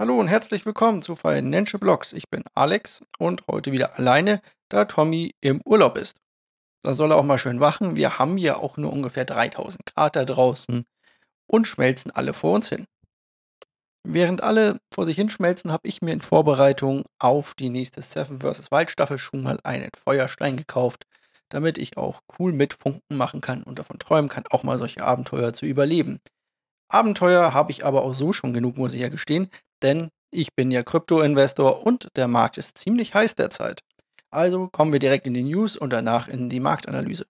Hallo 0.00 0.18
und 0.18 0.28
herzlich 0.28 0.64
willkommen 0.64 1.02
zu 1.02 1.14
Financial 1.14 1.78
Blogs. 1.78 2.14
Ich 2.14 2.30
bin 2.30 2.42
Alex 2.54 3.02
und 3.18 3.46
heute 3.48 3.70
wieder 3.70 3.98
alleine, 3.98 4.40
da 4.70 4.86
Tommy 4.86 5.34
im 5.42 5.60
Urlaub 5.66 5.98
ist. 5.98 6.16
Da 6.82 6.94
soll 6.94 7.12
er 7.12 7.18
auch 7.18 7.22
mal 7.22 7.36
schön 7.36 7.60
wachen. 7.60 7.96
Wir 7.96 8.18
haben 8.18 8.38
hier 8.38 8.60
auch 8.60 8.78
nur 8.78 8.94
ungefähr 8.94 9.26
3000 9.26 9.84
Grad 9.84 10.16
da 10.16 10.24
draußen 10.24 10.86
und 11.46 11.68
schmelzen 11.68 12.10
alle 12.12 12.32
vor 12.32 12.54
uns 12.54 12.70
hin. 12.70 12.86
Während 14.02 14.42
alle 14.42 14.80
vor 14.90 15.04
sich 15.04 15.16
hinschmelzen, 15.16 15.70
habe 15.70 15.86
ich 15.86 16.00
mir 16.00 16.14
in 16.14 16.22
Vorbereitung 16.22 17.04
auf 17.18 17.52
die 17.52 17.68
nächste 17.68 18.00
Seven 18.00 18.40
vs. 18.40 18.70
Wild 18.70 18.90
Staffel 18.90 19.18
schon 19.18 19.42
mal 19.42 19.60
einen 19.64 19.90
Feuerstein 20.02 20.56
gekauft, 20.56 21.04
damit 21.50 21.76
ich 21.76 21.98
auch 21.98 22.22
cool 22.38 22.54
mit 22.54 22.72
Funken 22.72 23.18
machen 23.18 23.42
kann 23.42 23.62
und 23.64 23.78
davon 23.78 23.98
träumen 23.98 24.30
kann, 24.30 24.44
auch 24.48 24.62
mal 24.62 24.78
solche 24.78 25.04
Abenteuer 25.04 25.52
zu 25.52 25.66
überleben. 25.66 26.20
Abenteuer 26.92 27.54
habe 27.54 27.70
ich 27.70 27.84
aber 27.84 28.02
auch 28.02 28.14
so 28.14 28.32
schon 28.32 28.52
genug, 28.52 28.76
muss 28.76 28.94
ich 28.94 29.00
ja 29.00 29.08
gestehen, 29.08 29.48
denn 29.80 30.10
ich 30.32 30.56
bin 30.56 30.72
ja 30.72 30.82
Krypto-Investor 30.82 31.86
und 31.86 32.08
der 32.16 32.26
Markt 32.26 32.58
ist 32.58 32.78
ziemlich 32.78 33.14
heiß 33.14 33.36
derzeit. 33.36 33.82
Also 34.32 34.66
kommen 34.66 34.92
wir 34.92 34.98
direkt 34.98 35.24
in 35.28 35.34
die 35.34 35.44
News 35.44 35.76
und 35.76 35.92
danach 35.92 36.26
in 36.26 36.48
die 36.48 36.58
Marktanalyse. 36.58 37.26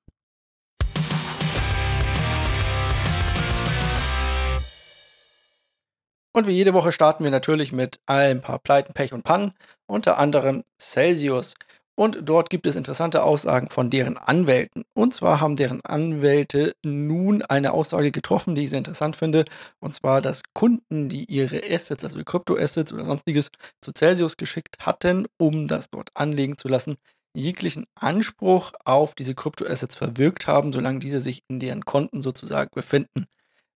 Und 6.32 6.46
wie 6.46 6.52
jede 6.52 6.72
Woche 6.72 6.90
starten 6.90 7.24
wir 7.24 7.30
natürlich 7.30 7.70
mit 7.70 8.00
ein 8.06 8.40
paar 8.40 8.60
Pleiten, 8.60 8.94
Pech 8.94 9.12
und 9.12 9.24
Pannen, 9.24 9.52
unter 9.86 10.18
anderem 10.18 10.64
Celsius. 10.80 11.54
Und 12.00 12.20
dort 12.22 12.48
gibt 12.48 12.64
es 12.64 12.76
interessante 12.76 13.22
Aussagen 13.24 13.68
von 13.68 13.90
deren 13.90 14.16
Anwälten. 14.16 14.84
Und 14.94 15.12
zwar 15.12 15.42
haben 15.42 15.56
deren 15.56 15.84
Anwälte 15.84 16.74
nun 16.82 17.42
eine 17.42 17.74
Aussage 17.74 18.10
getroffen, 18.10 18.54
die 18.54 18.64
ich 18.64 18.70
sehr 18.70 18.78
interessant 18.78 19.16
finde. 19.16 19.44
Und 19.80 19.92
zwar, 19.92 20.22
dass 20.22 20.40
Kunden, 20.54 21.10
die 21.10 21.26
ihre 21.26 21.60
Assets, 21.62 22.02
also 22.02 22.24
Kryptoassets 22.24 22.94
oder 22.94 23.04
sonstiges, 23.04 23.50
zu 23.82 23.92
Celsius 23.92 24.38
geschickt 24.38 24.78
hatten, 24.80 25.26
um 25.36 25.68
das 25.68 25.90
dort 25.90 26.08
anlegen 26.14 26.56
zu 26.56 26.68
lassen, 26.68 26.96
jeglichen 27.34 27.84
Anspruch 27.96 28.72
auf 28.82 29.14
diese 29.14 29.34
Kryptoassets 29.34 29.94
verwirkt 29.94 30.46
haben, 30.46 30.72
solange 30.72 31.00
diese 31.00 31.20
sich 31.20 31.42
in 31.48 31.60
deren 31.60 31.84
Konten 31.84 32.22
sozusagen 32.22 32.70
befinden. 32.74 33.26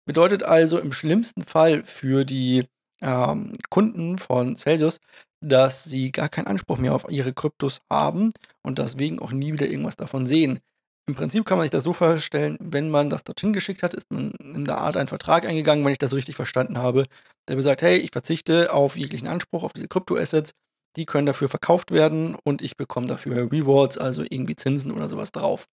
Bedeutet 0.07 0.45
also 0.45 0.79
im 0.79 0.93
schlimmsten 0.93 1.43
Fall 1.43 1.85
für 1.85 2.25
die 2.25 2.65
ähm, 3.03 3.53
Kunden 3.69 4.17
von 4.17 4.57
Celsius, 4.57 5.01
dass 5.45 5.85
sie 5.85 6.11
gar 6.11 6.29
keinen 6.29 6.47
Anspruch 6.47 6.79
mehr 6.79 6.95
auf 6.95 7.07
ihre 7.09 7.33
Kryptos 7.33 7.81
haben 7.91 8.33
und 8.63 8.79
deswegen 8.79 9.19
auch 9.19 9.33
nie 9.33 9.53
wieder 9.53 9.67
irgendwas 9.67 9.97
davon 9.97 10.27
sehen. 10.27 10.61
Im 11.07 11.15
Prinzip 11.15 11.45
kann 11.45 11.59
man 11.59 11.65
sich 11.65 11.71
das 11.71 11.85
so 11.85 11.93
vorstellen, 11.93 12.57
wenn 12.61 12.89
man 12.89 13.11
das 13.11 13.25
dorthin 13.25 13.53
geschickt 13.53 13.83
hat, 13.83 13.93
ist 13.93 14.11
man 14.11 14.31
in 14.33 14.65
der 14.65 14.79
Art 14.79 14.97
einen 14.97 15.07
Vertrag 15.07 15.47
eingegangen, 15.47 15.85
wenn 15.85 15.93
ich 15.93 15.99
das 15.99 16.15
richtig 16.15 16.35
verstanden 16.35 16.79
habe, 16.79 17.05
der 17.47 17.57
besagt, 17.57 17.83
hey, 17.83 17.99
ich 17.99 18.11
verzichte 18.11 18.73
auf 18.73 18.97
jeglichen 18.97 19.29
Anspruch 19.29 19.65
auf 19.65 19.75
diese 19.75 19.89
Kryptoassets, 19.89 20.53
die 20.97 21.05
können 21.05 21.27
dafür 21.27 21.51
verkauft 21.51 21.91
werden 21.91 22.37
und 22.45 22.63
ich 22.63 22.79
bekomme 22.79 23.07
dafür 23.07 23.53
Rewards, 23.53 23.99
also 23.99 24.23
irgendwie 24.23 24.57
Zinsen 24.57 24.93
oder 24.93 25.11
sowas 25.11 25.31
drauf. 25.31 25.67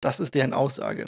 Das 0.00 0.18
ist 0.18 0.34
deren 0.34 0.54
Aussage. 0.54 1.04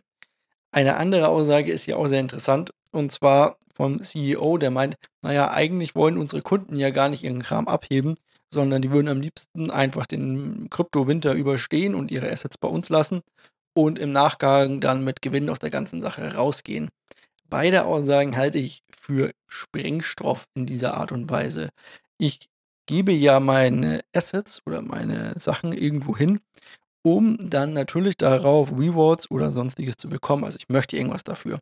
Eine 0.71 0.97
andere 0.97 1.29
Aussage 1.29 1.73
ist 1.73 1.87
ja 1.87 1.97
auch 1.97 2.09
sehr 2.09 2.21
interessant 2.21 2.73
und 2.91 3.11
zwar 3.11 3.57
vom 3.75 4.03
CEO, 4.03 4.59
der 4.59 4.70
meint, 4.70 4.97
naja, 5.23 5.51
eigentlich 5.51 5.95
wollen 5.95 6.19
unsere 6.19 6.42
Kunden 6.42 6.77
ja 6.77 6.91
gar 6.91 7.09
nicht 7.09 7.25
ihren 7.25 7.42
Kram 7.42 7.69
abheben, 7.69 8.15
sondern 8.53 8.83
die 8.83 8.92
würden 8.92 9.09
am 9.09 9.20
liebsten 9.20 9.70
einfach 9.70 10.06
den 10.06 10.69
Kryptowinter 10.70 11.33
überstehen 11.34 11.95
und 11.95 12.11
ihre 12.11 12.31
Assets 12.31 12.59
bei 12.59 12.69
uns 12.69 12.89
lassen 12.89 13.23
und 13.75 13.98
im 13.98 14.12
Nachgang 14.12 14.81
dann 14.81 15.05
mit 15.05 15.23
Gewinn 15.23 15.48
aus 15.48 15.59
der 15.59 15.70
ganzen 15.70 16.00
Sache 16.00 16.34
rausgehen. 16.34 16.91
Beide 17.48 17.84
Aussagen 17.84 18.37
halte 18.37 18.59
ich 18.59 18.83
für 18.98 19.33
Sprengstoff 19.48 20.45
in 20.55 20.67
dieser 20.67 20.97
Art 20.98 21.12
und 21.12 21.31
Weise. 21.31 21.70
Ich 22.19 22.48
gebe 22.87 23.12
ja 23.12 23.41
meine 23.41 24.03
Assets 24.12 24.61
oder 24.67 24.83
meine 24.83 25.34
Sachen 25.39 25.73
irgendwo 25.73 26.17
hin, 26.17 26.41
um 27.03 27.39
dann 27.50 27.73
natürlich 27.73 28.17
darauf 28.17 28.70
Rewards 28.73 29.31
oder 29.31 29.50
sonstiges 29.50 29.97
zu 29.97 30.09
bekommen. 30.09 30.44
Also 30.44 30.59
ich 30.59 30.69
möchte 30.69 30.97
irgendwas 30.97 31.25
dafür. 31.25 31.59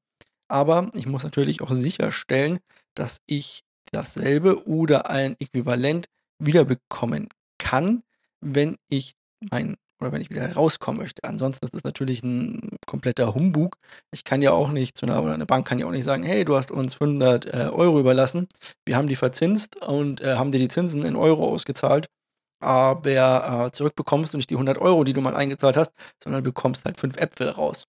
Aber 0.51 0.91
ich 0.95 1.07
muss 1.07 1.23
natürlich 1.23 1.63
auch 1.63 1.73
sicherstellen, 1.73 2.59
dass 2.95 3.21
ich 3.27 3.63
dasselbe 3.93 4.67
oder 4.67 5.09
ein 5.09 5.37
Äquivalent 5.39 6.09
wiederbekommen 6.41 7.29
kann, 7.59 8.03
wenn 8.41 8.77
ich 8.89 9.13
mein 9.51 9.77
oder 10.01 10.13
wenn 10.13 10.23
ich 10.23 10.31
wieder 10.31 10.53
rauskommen 10.55 11.01
möchte. 11.01 11.23
Ansonsten 11.25 11.65
ist 11.65 11.75
das 11.75 11.85
natürlich 11.85 12.23
ein 12.23 12.79
kompletter 12.87 13.35
Humbug. 13.35 13.77
Ich 14.13 14.25
kann 14.25 14.43
ja 14.43 14.51
auch 14.51 14.71
nicht 14.71 14.97
zu 14.97 15.07
einer, 15.07 15.23
oder 15.23 15.35
eine 15.35 15.47
Bank 15.47 15.69
kann 15.69 15.79
ja 15.79 15.87
auch 15.87 15.91
nicht 15.91 16.05
sagen, 16.05 16.23
hey, 16.23 16.45
du 16.45 16.57
hast 16.57 16.71
uns 16.71 16.95
500 16.95 17.47
äh, 17.47 17.69
Euro 17.71 18.01
überlassen, 18.01 18.49
wir 18.87 18.97
haben 18.97 19.09
die 19.09 19.17
verzinst 19.17 19.77
und 19.87 20.21
äh, 20.23 20.37
haben 20.37 20.53
dir 20.53 20.59
die 20.59 20.69
Zinsen 20.69 21.05
in 21.05 21.17
Euro 21.17 21.49
ausgezahlt, 21.49 22.09
aber 22.61 23.67
äh, 23.67 23.71
zurückbekommst 23.73 24.33
du 24.33 24.39
nicht 24.39 24.51
die 24.51 24.55
100 24.55 24.79
Euro, 24.79 25.05
die 25.05 25.13
du 25.13 25.21
mal 25.21 25.37
eingezahlt 25.37 25.77
hast, 25.77 25.93
sondern 26.23 26.43
bekommst 26.43 26.87
halt 26.87 26.99
fünf 26.99 27.17
Äpfel 27.19 27.51
raus. 27.51 27.85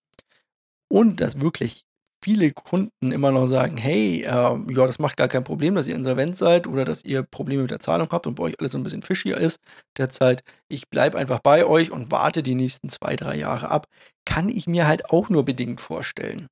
Und 0.89 1.21
das 1.21 1.39
wirklich 1.39 1.85
viele 2.23 2.51
Kunden 2.51 3.11
immer 3.11 3.31
noch 3.31 3.47
sagen, 3.47 3.77
hey, 3.77 4.21
äh, 4.21 4.25
ja, 4.25 4.57
das 4.87 4.99
macht 4.99 5.17
gar 5.17 5.27
kein 5.27 5.43
Problem, 5.43 5.75
dass 5.75 5.87
ihr 5.87 5.95
insolvent 5.95 6.37
seid 6.37 6.67
oder 6.67 6.85
dass 6.85 7.03
ihr 7.03 7.23
Probleme 7.23 7.63
mit 7.63 7.71
der 7.71 7.79
Zahlung 7.79 8.09
habt 8.11 8.27
und 8.27 8.35
bei 8.35 8.43
euch 8.43 8.59
alles 8.59 8.73
so 8.73 8.77
ein 8.77 8.83
bisschen 8.83 9.01
fischier 9.01 9.37
ist 9.37 9.59
derzeit. 9.97 10.43
Ich 10.67 10.89
bleibe 10.89 11.17
einfach 11.17 11.39
bei 11.39 11.65
euch 11.65 11.91
und 11.91 12.11
warte 12.11 12.43
die 12.43 12.55
nächsten 12.55 12.89
zwei, 12.89 13.15
drei 13.15 13.35
Jahre 13.37 13.69
ab. 13.69 13.87
Kann 14.25 14.49
ich 14.49 14.67
mir 14.67 14.87
halt 14.87 15.09
auch 15.09 15.29
nur 15.29 15.45
bedingt 15.45 15.81
vorstellen. 15.81 16.47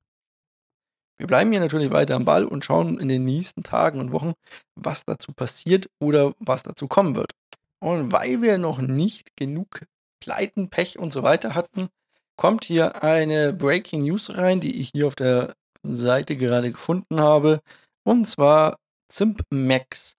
Wir 1.19 1.27
bleiben 1.27 1.51
hier 1.51 1.59
natürlich 1.59 1.91
weiter 1.91 2.15
am 2.15 2.25
Ball 2.25 2.45
und 2.45 2.63
schauen 2.63 2.97
in 2.97 3.09
den 3.09 3.25
nächsten 3.25 3.61
Tagen 3.61 3.99
und 3.99 4.13
Wochen, 4.13 4.33
was 4.75 5.03
dazu 5.03 5.33
passiert 5.33 5.89
oder 5.99 6.33
was 6.39 6.63
dazu 6.63 6.87
kommen 6.87 7.15
wird. 7.15 7.33
Und 7.81 8.11
weil 8.11 8.41
wir 8.41 8.57
noch 8.57 8.79
nicht 8.79 9.35
genug 9.35 9.85
Pleiten, 10.21 10.69
Pech 10.69 10.97
und 10.97 11.11
so 11.11 11.21
weiter 11.21 11.55
hatten, 11.55 11.89
kommt 12.37 12.63
hier 12.63 13.03
eine 13.03 13.51
Breaking 13.51 14.03
News 14.03 14.37
rein, 14.37 14.61
die 14.61 14.79
ich 14.79 14.91
hier 14.93 15.07
auf 15.07 15.15
der 15.15 15.55
Seite 15.83 16.37
gerade 16.37 16.71
gefunden 16.71 17.19
habe. 17.19 17.61
Und 18.03 18.27
zwar 18.27 18.77
ZimpMax. 19.09 20.15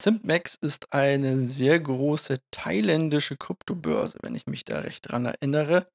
ZimpMax 0.00 0.56
ist 0.60 0.92
eine 0.92 1.40
sehr 1.40 1.80
große 1.80 2.38
thailändische 2.50 3.36
Kryptobörse, 3.36 4.18
wenn 4.22 4.34
ich 4.34 4.46
mich 4.46 4.64
da 4.64 4.80
recht 4.80 5.10
dran 5.10 5.26
erinnere. 5.26 5.88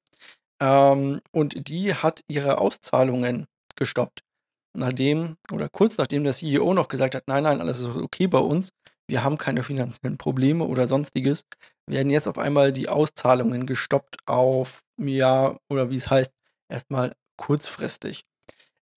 Ähm, 0.60 1.20
und 1.32 1.68
die 1.68 1.94
hat 1.94 2.22
ihre 2.28 2.58
Auszahlungen 2.58 3.46
gestoppt. 3.76 4.22
Nachdem 4.76 5.36
oder 5.52 5.68
kurz 5.68 5.98
nachdem 5.98 6.24
der 6.24 6.32
CEO 6.32 6.74
noch 6.74 6.88
gesagt 6.88 7.14
hat, 7.14 7.28
nein, 7.28 7.44
nein, 7.44 7.60
alles 7.60 7.80
ist 7.80 7.96
okay 7.96 8.26
bei 8.26 8.38
uns, 8.38 8.70
wir 9.06 9.22
haben 9.22 9.38
keine 9.38 9.62
finanziellen 9.62 10.18
Probleme 10.18 10.64
oder 10.64 10.88
sonstiges, 10.88 11.44
werden 11.86 12.10
jetzt 12.10 12.26
auf 12.26 12.38
einmal 12.38 12.72
die 12.72 12.88
Auszahlungen 12.88 13.66
gestoppt 13.66 14.16
auf, 14.26 14.82
ja, 14.98 15.58
oder 15.68 15.90
wie 15.90 15.96
es 15.96 16.10
heißt, 16.10 16.32
erstmal 16.68 17.14
kurzfristig 17.36 18.24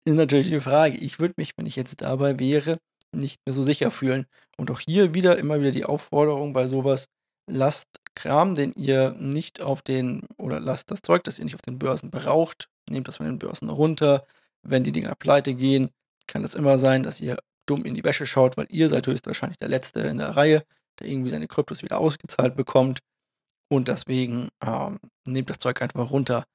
ist 0.08 0.16
natürlich 0.16 0.50
die 0.50 0.60
Frage. 0.62 0.98
Ich 0.98 1.20
würde 1.20 1.34
mich, 1.38 1.52
wenn 1.58 1.66
ich 1.66 1.76
jetzt 1.76 2.02
dabei 2.02 2.40
wäre, 2.40 2.78
nicht 3.12 3.42
mehr 3.46 3.54
so 3.54 3.64
sicher 3.64 3.92
fühlen. 3.92 4.26
Und 4.58 4.72
auch 4.72 4.80
hier 4.80 5.14
wieder 5.14 5.38
immer 5.38 5.60
wieder 5.60 5.72
die 5.72 5.86
Aufforderung 5.86 6.54
bei 6.54 6.68
sowas, 6.68 7.08
lasst 7.50 7.88
Kram, 8.16 8.56
den 8.56 8.74
ihr 8.74 9.12
nicht 9.20 9.62
auf 9.62 9.82
den, 9.82 10.26
oder 10.38 10.60
lasst 10.60 10.92
das 10.92 11.02
Zeug, 11.02 11.24
das 11.26 11.40
ihr 11.40 11.46
nicht 11.46 11.56
auf 11.56 11.62
den 11.62 11.78
Börsen 11.78 12.10
braucht, 12.10 12.70
nehmt 12.90 13.08
das 13.08 13.18
von 13.18 13.26
den 13.26 13.38
Börsen 13.38 13.70
runter. 13.70 14.26
Wenn 14.64 14.84
die 14.84 14.92
Dinger 14.92 15.14
pleite 15.16 15.54
gehen, 15.54 15.90
kann 16.26 16.44
es 16.44 16.56
immer 16.56 16.80
sein, 16.80 17.04
dass 17.04 17.22
ihr 17.22 17.38
dumm 17.66 17.86
in 17.86 17.94
die 17.94 18.04
Wäsche 18.04 18.26
schaut, 18.26 18.58
weil 18.58 18.68
ihr 18.70 18.90
seid 18.90 19.08
höchstwahrscheinlich 19.08 19.58
der 19.58 19.68
Letzte 19.68 20.00
in 20.02 20.18
der 20.18 20.36
Reihe, 20.38 20.64
der 21.00 21.08
irgendwie 21.08 21.30
seine 21.30 21.48
Kryptos 21.48 21.84
wieder 21.84 22.00
ausgezahlt 22.00 22.56
bekommt. 22.56 23.00
Und 23.70 23.90
deswegen 23.90 24.48
ähm, 24.66 25.00
nehmt 25.26 25.50
das 25.50 25.60
Zeug 25.60 25.82
einfach 25.82 26.12
runter. 26.12 26.46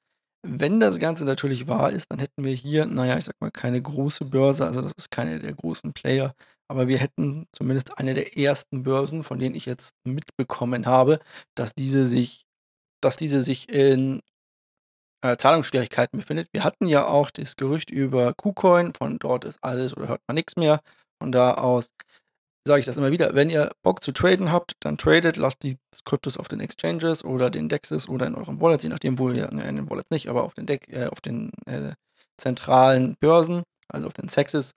Wenn 0.45 0.81
das 0.81 0.99
Ganze 0.99 1.25
natürlich 1.25 1.69
wahr 1.69 1.91
ist, 1.93 2.11
dann 2.11 2.19
hätten 2.19 2.45
wir 2.45 2.53
hier, 2.53 2.87
naja, 2.87 3.17
ich 3.17 3.25
sag 3.27 3.41
mal, 3.41 3.53
keine 3.53 3.81
große 3.81 4.25
Börse, 4.25 4.67
also 4.67 4.83
das 4.83 4.93
ist 4.99 5.11
keine 5.11 5.39
der 5.39 5.55
großen 5.55 5.93
Player, 5.93 6.35
aber 6.69 6.89
wir 6.89 6.99
hätten 6.99 7.47
zumindest 7.53 7.97
eine 7.99 8.13
der 8.15 8.37
ersten 8.37 8.83
Börsen, 8.83 9.23
von 9.23 9.39
denen 9.39 9.55
ich 9.55 9.67
jetzt 9.67 9.95
mitbekommen 10.05 10.87
habe, 10.87 11.21
dass 11.55 11.75
diese 11.75 12.07
sich, 12.07 12.45
dass 13.03 13.17
diese 13.17 13.43
sich 13.43 13.69
in 13.69 14.21
äh, 15.23 15.37
Zahlungsschwierigkeiten 15.37 16.19
befindet. 16.19 16.49
Wir 16.53 16.65
hatten 16.65 16.87
ja 16.87 17.07
auch 17.07 17.31
das 17.31 17.57
Gerücht 17.57 17.91
über 17.91 18.35
KuCoin, 18.35 18.93
von 18.95 19.19
dort 19.19 19.45
ist 19.45 19.59
alles 19.63 19.97
oder 19.97 20.09
hört 20.09 20.23
man 20.27 20.35
nichts 20.35 20.57
mehr. 20.57 20.81
Von 21.21 21.33
da 21.33 21.55
aus 21.55 21.93
sage 22.67 22.81
ich 22.81 22.87
das 22.87 22.97
immer 22.97 23.11
wieder, 23.11 23.35
wenn 23.35 23.51
ihr 23.51 23.71
Bock 23.83 24.03
zu 24.05 24.13
traden 24.13 24.53
habt, 24.53 24.75
dann 24.81 24.97
tradet, 24.97 25.37
lasst 25.37 25.63
die 25.63 25.79
Kryptos 26.05 26.37
auf 26.37 26.49
den 26.49 26.61
Exchanges 26.61 27.25
oder 27.25 27.51
den 27.51 27.69
Dexes 27.69 28.09
oder 28.09 28.27
in 28.27 28.35
eurem 28.35 28.61
Wallet, 28.61 28.83
je 28.83 28.89
nachdem, 28.89 29.19
wo 29.19 29.31
ihr, 29.31 29.51
ne, 29.51 29.69
in 29.69 29.77
den 29.77 29.91
Wallets 29.91 30.11
nicht, 30.11 30.29
aber 30.29 30.45
auf 30.45 30.55
den 30.55 30.67
Deck, 30.67 30.89
äh, 30.89 31.07
auf 31.07 31.21
den 31.21 31.51
äh, 31.67 31.93
zentralen 32.37 33.17
Börsen, 33.21 33.63
also 33.89 34.07
auf 34.07 34.13
den 34.13 34.29
Sexes, 34.29 34.73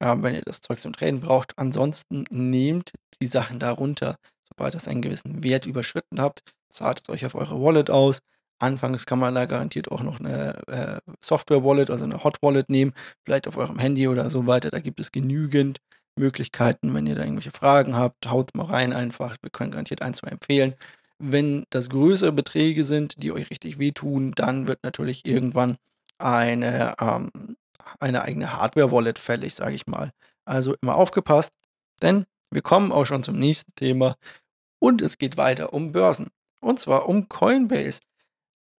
äh, 0.00 0.14
wenn 0.18 0.34
ihr 0.34 0.42
das 0.42 0.60
Zeug 0.60 0.80
zum 0.80 0.92
Traden 0.92 1.20
braucht. 1.20 1.52
Ansonsten 1.56 2.24
nehmt 2.30 2.92
die 3.20 3.26
Sachen 3.26 3.58
darunter. 3.58 4.16
Sobald 4.48 4.74
ihr 4.74 4.88
einen 4.88 5.02
gewissen 5.02 5.44
Wert 5.44 5.66
überschritten 5.66 6.20
habt, 6.20 6.40
zahlt 6.70 7.00
es 7.02 7.08
euch 7.08 7.26
auf 7.26 7.34
eure 7.34 7.60
Wallet 7.60 7.90
aus. 7.90 8.20
Anfangs 8.60 9.06
kann 9.06 9.20
man 9.20 9.34
da 9.34 9.44
garantiert 9.44 9.90
auch 9.90 10.02
noch 10.02 10.18
eine 10.18 10.66
äh, 10.66 11.12
Software-Wallet, 11.24 11.90
also 11.90 12.04
eine 12.04 12.24
Hot-Wallet 12.24 12.68
nehmen, 12.68 12.92
vielleicht 13.24 13.46
auf 13.46 13.56
eurem 13.56 13.78
Handy 13.78 14.08
oder 14.08 14.30
so 14.30 14.46
weiter. 14.46 14.70
Da 14.70 14.80
gibt 14.80 14.98
es 14.98 15.12
genügend 15.12 15.78
Möglichkeiten. 16.18 16.94
Wenn 16.94 17.06
ihr 17.06 17.14
da 17.14 17.22
irgendwelche 17.22 17.50
Fragen 17.50 17.96
habt, 17.96 18.28
haut 18.28 18.54
mal 18.54 18.64
rein 18.64 18.92
einfach. 18.92 19.36
Wir 19.42 19.50
können 19.50 19.70
garantiert 19.70 20.02
ein, 20.02 20.14
zwei 20.14 20.28
empfehlen. 20.28 20.74
Wenn 21.18 21.64
das 21.70 21.88
größere 21.88 22.32
Beträge 22.32 22.84
sind, 22.84 23.22
die 23.22 23.32
euch 23.32 23.50
richtig 23.50 23.78
wehtun, 23.78 24.32
dann 24.32 24.68
wird 24.68 24.82
natürlich 24.82 25.26
irgendwann 25.26 25.78
eine, 26.18 26.94
ähm, 27.00 27.56
eine 28.00 28.22
eigene 28.22 28.52
Hardware-Wallet 28.52 29.18
fällig, 29.18 29.54
sage 29.54 29.74
ich 29.74 29.86
mal. 29.86 30.12
Also 30.44 30.76
immer 30.80 30.94
aufgepasst, 30.94 31.52
denn 32.02 32.24
wir 32.50 32.62
kommen 32.62 32.92
auch 32.92 33.04
schon 33.04 33.22
zum 33.22 33.38
nächsten 33.38 33.74
Thema 33.74 34.16
und 34.78 35.02
es 35.02 35.18
geht 35.18 35.36
weiter 35.36 35.72
um 35.72 35.92
Börsen. 35.92 36.28
Und 36.60 36.80
zwar 36.80 37.08
um 37.08 37.28
Coinbase. 37.28 38.00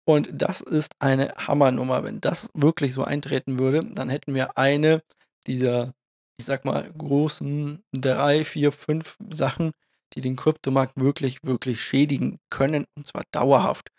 Und 0.04 0.30
das 0.32 0.60
ist 0.60 0.92
eine 1.00 1.34
Hammernummer. 1.36 2.02
Wenn 2.02 2.20
das 2.20 2.48
wirklich 2.54 2.94
so 2.94 3.04
eintreten 3.04 3.58
würde, 3.58 3.84
dann 3.84 4.08
hätten 4.08 4.34
wir 4.34 4.56
eine 4.56 5.02
dieser, 5.46 5.92
ich 6.38 6.46
sag 6.46 6.64
mal, 6.64 6.90
großen 6.96 7.82
drei, 7.92 8.44
vier, 8.44 8.72
fünf 8.72 9.16
Sachen, 9.30 9.72
die 10.14 10.20
den 10.20 10.36
Kryptomarkt 10.36 10.96
wirklich, 10.96 11.38
wirklich 11.42 11.82
schädigen 11.82 12.38
können, 12.48 12.86
und 12.96 13.06
zwar 13.06 13.24
dauerhaft. 13.32 13.90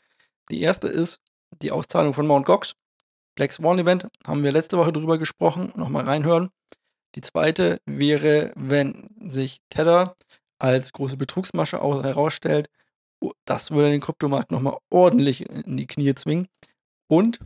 Die 0.50 0.62
erste 0.62 0.88
ist 0.88 1.20
die 1.62 1.72
Auszahlung 1.72 2.14
von 2.14 2.28
Mt. 2.28 2.46
Gox. 2.46 2.74
Black 3.36 3.54
Swan 3.54 3.80
Event, 3.80 4.08
haben 4.26 4.44
wir 4.44 4.52
letzte 4.52 4.78
Woche 4.78 4.92
drüber 4.92 5.18
gesprochen, 5.18 5.72
nochmal 5.76 6.06
reinhören. 6.06 6.50
Die 7.16 7.22
zweite 7.22 7.80
wäre, 7.86 8.52
wenn 8.56 9.10
sich 9.30 9.60
Tether 9.70 10.16
als 10.58 10.92
große 10.92 11.16
Betrugsmasche 11.16 11.78
herausstellt 11.78 12.70
das 13.46 13.72
würde 13.72 13.92
den 13.92 14.02
Kryptomarkt 14.02 14.52
nochmal 14.52 14.78
ordentlich 14.90 15.50
in 15.50 15.78
die 15.78 15.88
Knie 15.88 16.14
zwingen. 16.16 16.48
Und 17.08 17.40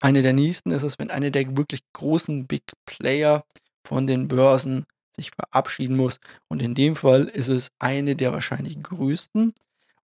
eine 0.00 0.22
der 0.22 0.32
nächsten 0.32 0.70
ist 0.70 0.82
es, 0.82 0.98
wenn 0.98 1.10
eine 1.10 1.30
der 1.30 1.56
wirklich 1.56 1.80
großen 1.92 2.46
Big 2.46 2.72
Player 2.86 3.44
von 3.90 4.06
den 4.06 4.28
Börsen 4.28 4.86
sich 5.16 5.32
verabschieden 5.32 5.96
muss. 5.96 6.20
Und 6.48 6.62
in 6.62 6.76
dem 6.76 6.94
Fall 6.94 7.24
ist 7.24 7.48
es 7.48 7.72
eine 7.80 8.14
der 8.14 8.32
wahrscheinlich 8.32 8.80
größten 8.80 9.52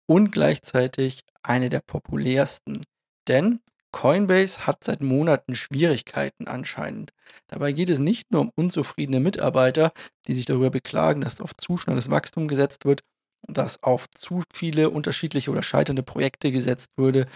und 0.08 0.32
gleichzeitig 0.32 1.26
eine 1.44 1.68
der 1.68 1.82
populärsten. 1.82 2.82
Denn 3.28 3.60
Coinbase 3.92 4.66
hat 4.66 4.82
seit 4.82 5.02
Monaten 5.02 5.56
Schwierigkeiten 5.56 6.48
anscheinend. 6.48 7.12
Dabei 7.48 7.74
geht 7.74 7.90
es 7.90 8.00
nicht 8.00 8.32
nur 8.32 8.42
um 8.42 8.52
unzufriedene 8.56 9.20
Mitarbeiter, 9.20 9.92
die 10.26 10.36
sich 10.36 10.46
darüber 10.46 10.70
beklagen, 10.70 11.20
dass 11.20 11.42
auf 11.42 11.54
zu 11.58 11.76
schnelles 11.76 12.10
Wachstum 12.10 12.48
gesetzt 12.48 12.86
wird, 12.86 13.02
dass 13.46 13.84
auf 13.84 14.10
zu 14.10 14.42
viele 14.54 14.90
unterschiedliche 14.90 15.52
oder 15.52 15.64
scheiternde 15.64 16.04
Projekte 16.04 16.50
gesetzt 16.52 16.92
würde 16.96 17.28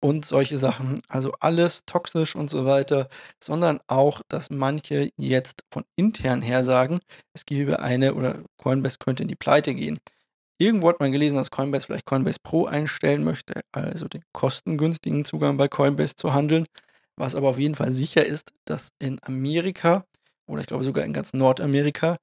und 0.00 0.24
solche 0.24 0.58
Sachen. 0.58 1.00
Also 1.08 1.32
alles 1.40 1.84
toxisch 1.86 2.34
und 2.34 2.50
so 2.50 2.64
weiter, 2.64 3.08
sondern 3.42 3.80
auch, 3.86 4.22
dass 4.28 4.50
manche 4.50 5.10
jetzt 5.16 5.62
von 5.70 5.84
intern 5.96 6.42
her 6.42 6.64
sagen, 6.64 7.00
es 7.34 7.46
gebe 7.46 7.80
eine 7.80 8.14
oder 8.14 8.40
Coinbase 8.58 8.98
könnte 8.98 9.22
in 9.22 9.28
die 9.28 9.36
Pleite 9.36 9.74
gehen. 9.74 9.98
Irgendwo 10.58 10.88
hat 10.88 11.00
man 11.00 11.12
gelesen, 11.12 11.36
dass 11.36 11.50
Coinbase 11.50 11.86
vielleicht 11.86 12.04
Coinbase 12.06 12.38
Pro 12.42 12.66
einstellen 12.66 13.24
möchte, 13.24 13.60
also 13.72 14.08
den 14.08 14.22
kostengünstigen 14.32 15.24
Zugang 15.24 15.56
bei 15.56 15.68
Coinbase 15.68 16.16
zu 16.16 16.34
handeln. 16.34 16.66
Was 17.16 17.34
aber 17.34 17.48
auf 17.48 17.58
jeden 17.58 17.74
Fall 17.74 17.92
sicher 17.92 18.24
ist, 18.24 18.52
dass 18.64 18.90
in 18.98 19.18
Amerika 19.22 20.04
oder 20.50 20.62
ich 20.62 20.66
glaube 20.66 20.84
sogar 20.84 21.04
in 21.04 21.12
ganz 21.12 21.32
Nordamerika 21.32 22.16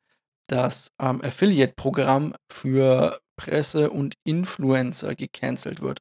das 0.47 0.91
ähm, 0.99 1.21
Affiliate-Programm 1.21 2.33
für 2.51 3.19
Presse 3.37 3.89
und 3.89 4.15
Influencer 4.23 5.15
gecancelt 5.15 5.81
wird. 5.81 5.99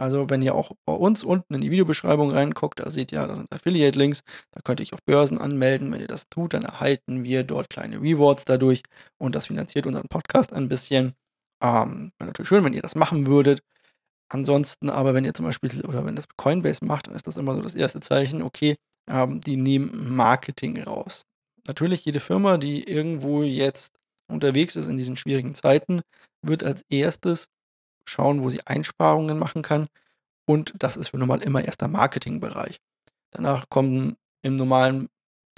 Also 0.00 0.30
wenn 0.30 0.40
ihr 0.40 0.54
auch 0.54 0.72
bei 0.86 0.94
uns 0.94 1.22
unten 1.22 1.52
in 1.52 1.60
die 1.60 1.70
Videobeschreibung 1.70 2.30
reinguckt, 2.30 2.80
da 2.80 2.90
seht 2.90 3.12
ihr, 3.12 3.26
da 3.26 3.36
sind 3.36 3.52
Affiliate-Links, 3.52 4.22
da 4.52 4.62
könnt 4.62 4.80
ihr 4.80 4.84
euch 4.84 4.94
auf 4.94 5.02
Börsen 5.04 5.36
anmelden. 5.38 5.92
Wenn 5.92 6.00
ihr 6.00 6.06
das 6.06 6.28
tut, 6.30 6.54
dann 6.54 6.64
erhalten 6.64 7.22
wir 7.22 7.44
dort 7.44 7.68
kleine 7.68 8.00
Rewards 8.00 8.46
dadurch 8.46 8.82
und 9.18 9.34
das 9.34 9.48
finanziert 9.48 9.86
unseren 9.86 10.08
Podcast 10.08 10.54
ein 10.54 10.68
bisschen. 10.68 11.12
Ähm, 11.62 12.12
Wäre 12.18 12.28
natürlich 12.28 12.48
schön, 12.48 12.64
wenn 12.64 12.72
ihr 12.72 12.80
das 12.80 12.94
machen 12.94 13.26
würdet. 13.26 13.60
Ansonsten 14.30 14.88
aber, 14.88 15.12
wenn 15.12 15.26
ihr 15.26 15.34
zum 15.34 15.44
Beispiel, 15.44 15.82
oder 15.82 16.06
wenn 16.06 16.16
das 16.16 16.28
Coinbase 16.36 16.82
macht, 16.84 17.08
dann 17.08 17.14
ist 17.14 17.26
das 17.26 17.36
immer 17.36 17.54
so 17.54 17.60
das 17.60 17.74
erste 17.74 18.00
Zeichen, 18.00 18.40
okay, 18.42 18.76
ähm, 19.06 19.42
die 19.42 19.56
nehmen 19.56 20.14
Marketing 20.16 20.82
raus. 20.82 21.26
Natürlich, 21.66 22.06
jede 22.06 22.20
Firma, 22.20 22.56
die 22.56 22.84
irgendwo 22.84 23.42
jetzt 23.42 23.98
unterwegs 24.28 24.76
ist 24.76 24.86
in 24.86 24.96
diesen 24.96 25.16
schwierigen 25.16 25.54
Zeiten, 25.54 26.00
wird 26.40 26.64
als 26.64 26.86
erstes 26.88 27.48
schauen, 28.10 28.42
wo 28.42 28.50
sie 28.50 28.66
Einsparungen 28.66 29.38
machen 29.38 29.62
kann. 29.62 29.88
Und 30.46 30.74
das 30.78 30.96
ist 30.96 31.08
für 31.08 31.18
normal 31.18 31.42
immer 31.42 31.64
erst 31.64 31.80
der 31.80 31.88
Marketingbereich. 31.88 32.80
Danach 33.30 33.68
kommen 33.68 34.16
im 34.42 34.56
normalen 34.56 35.08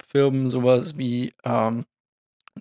Firmen 0.07 0.49
sowas 0.49 0.97
wie, 0.97 1.33
ähm, 1.43 1.85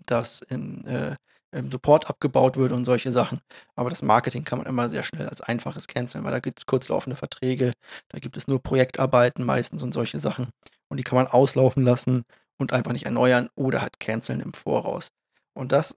dass 0.06 0.40
in, 0.42 0.86
äh, 0.86 1.16
im 1.52 1.70
Support 1.70 2.08
abgebaut 2.08 2.56
wird 2.56 2.72
und 2.72 2.84
solche 2.84 3.12
Sachen. 3.12 3.40
Aber 3.76 3.90
das 3.90 4.02
Marketing 4.02 4.44
kann 4.44 4.58
man 4.58 4.66
immer 4.66 4.88
sehr 4.88 5.02
schnell 5.02 5.28
als 5.28 5.42
einfaches 5.42 5.86
canceln, 5.86 6.24
weil 6.24 6.32
da 6.32 6.40
gibt 6.40 6.60
es 6.60 6.66
kurzlaufende 6.66 7.16
Verträge, 7.16 7.72
da 8.08 8.18
gibt 8.18 8.36
es 8.36 8.48
nur 8.48 8.62
Projektarbeiten 8.62 9.44
meistens 9.44 9.82
und 9.82 9.92
solche 9.92 10.18
Sachen. 10.18 10.48
Und 10.88 10.98
die 10.98 11.04
kann 11.04 11.16
man 11.16 11.26
auslaufen 11.26 11.84
lassen 11.84 12.24
und 12.58 12.72
einfach 12.72 12.92
nicht 12.92 13.04
erneuern 13.04 13.50
oder 13.54 13.82
halt 13.82 14.00
canceln 14.00 14.40
im 14.40 14.54
Voraus. 14.54 15.08
Und 15.54 15.72
das 15.72 15.96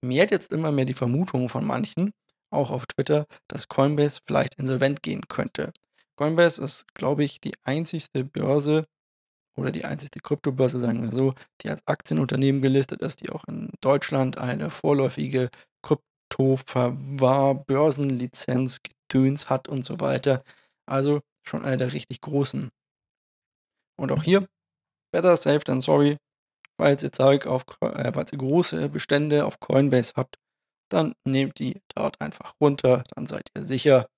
mehrt 0.00 0.30
jetzt 0.30 0.52
immer 0.52 0.70
mehr 0.70 0.84
die 0.84 0.94
Vermutung 0.94 1.48
von 1.48 1.64
manchen, 1.64 2.12
auch 2.52 2.70
auf 2.70 2.86
Twitter, 2.86 3.26
dass 3.48 3.68
Coinbase 3.68 4.20
vielleicht 4.26 4.54
insolvent 4.54 5.02
gehen 5.02 5.28
könnte. 5.28 5.74
Coinbase 6.16 6.62
ist, 6.62 6.86
glaube 6.94 7.24
ich, 7.24 7.40
die 7.40 7.52
einzigste 7.64 8.24
Börse 8.24 8.86
oder 9.56 9.70
die 9.70 9.84
einzigste 9.84 10.20
Kryptobörse, 10.20 10.78
sagen 10.78 11.02
wir 11.02 11.10
so, 11.10 11.34
die 11.62 11.68
als 11.68 11.86
Aktienunternehmen 11.86 12.62
gelistet 12.62 13.02
ist, 13.02 13.20
die 13.22 13.28
auch 13.30 13.44
in 13.44 13.70
Deutschland 13.80 14.38
eine 14.38 14.70
vorläufige 14.70 15.50
Kryptoverwahr-Börsenlizenz 15.82 18.80
gedöns 18.82 19.50
hat 19.50 19.68
und 19.68 19.84
so 19.84 20.00
weiter. 20.00 20.42
Also 20.86 21.20
schon 21.44 21.64
eine 21.64 21.76
der 21.76 21.92
richtig 21.92 22.20
großen. 22.20 22.70
Und 23.96 24.12
auch 24.12 24.22
hier, 24.22 24.46
better 25.12 25.36
safe 25.36 25.60
than 25.60 25.80
sorry, 25.80 26.16
Falls 26.82 27.02
ihr 27.02 27.12
Zeug 27.12 27.46
auf, 27.46 27.64
äh, 27.80 28.12
falls 28.12 28.32
ihr 28.32 28.38
große 28.38 28.88
Bestände 28.88 29.44
auf 29.44 29.60
Coinbase 29.60 30.14
habt, 30.16 30.36
dann 30.92 31.14
nehmt 31.24 31.58
die 31.58 31.80
dort 31.94 32.20
einfach 32.20 32.54
runter, 32.60 33.04
dann 33.14 33.26
seid 33.26 33.48
ihr 33.56 33.62
sicher. 33.62 34.08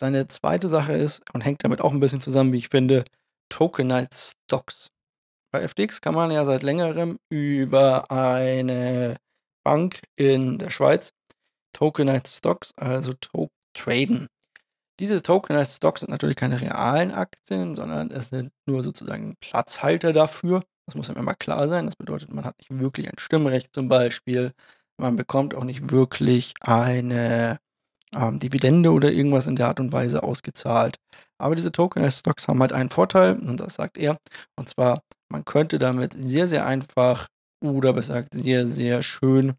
Seine 0.00 0.28
zweite 0.28 0.70
Sache 0.70 0.94
ist, 0.94 1.20
und 1.34 1.42
hängt 1.42 1.62
damit 1.62 1.82
auch 1.82 1.92
ein 1.92 2.00
bisschen 2.00 2.22
zusammen, 2.22 2.54
wie 2.54 2.58
ich 2.58 2.70
finde, 2.70 3.04
Tokenized 3.50 4.32
Stocks. 4.46 4.88
Bei 5.52 5.68
FTX 5.68 6.00
kann 6.00 6.14
man 6.14 6.30
ja 6.30 6.46
seit 6.46 6.62
längerem 6.62 7.18
über 7.28 8.10
eine 8.10 9.18
Bank 9.62 10.00
in 10.16 10.56
der 10.56 10.70
Schweiz 10.70 11.12
Tokenized 11.74 12.28
Stocks, 12.28 12.72
also 12.76 13.12
to 13.12 13.50
traden. 13.74 14.28
Diese 15.00 15.20
Tokenized 15.20 15.76
Stocks 15.76 16.00
sind 16.00 16.10
natürlich 16.10 16.36
keine 16.36 16.62
realen 16.62 17.12
Aktien, 17.12 17.74
sondern 17.74 18.10
es 18.10 18.30
sind 18.30 18.52
nur 18.66 18.82
sozusagen 18.82 19.36
Platzhalter 19.36 20.14
dafür. 20.14 20.62
Das 20.86 20.94
muss 20.94 21.08
einem 21.08 21.20
immer 21.20 21.34
klar 21.34 21.68
sein. 21.68 21.86
Das 21.86 21.96
bedeutet, 21.96 22.32
man 22.32 22.44
hat 22.44 22.58
nicht 22.58 22.78
wirklich 22.78 23.08
ein 23.08 23.18
Stimmrecht 23.18 23.74
zum 23.74 23.88
Beispiel. 23.88 24.52
Man 24.98 25.16
bekommt 25.16 25.54
auch 25.54 25.64
nicht 25.64 25.90
wirklich 25.90 26.54
eine 26.60 27.58
ähm, 28.14 28.38
Dividende 28.38 28.92
oder 28.92 29.10
irgendwas 29.10 29.46
in 29.46 29.56
der 29.56 29.68
Art 29.68 29.80
und 29.80 29.92
Weise 29.92 30.22
ausgezahlt. 30.22 30.96
Aber 31.38 31.54
diese 31.54 31.72
Tokenized 31.72 32.20
Stocks 32.20 32.48
haben 32.48 32.60
halt 32.60 32.72
einen 32.72 32.90
Vorteil, 32.90 33.38
und 33.38 33.58
das 33.58 33.74
sagt 33.74 33.98
er, 33.98 34.18
und 34.56 34.68
zwar, 34.68 35.02
man 35.28 35.44
könnte 35.44 35.78
damit 35.78 36.14
sehr, 36.16 36.48
sehr 36.48 36.66
einfach 36.66 37.28
oder 37.62 37.92
besser 37.92 38.14
gesagt 38.22 38.34
sehr, 38.34 38.68
sehr 38.68 39.02
schön 39.02 39.54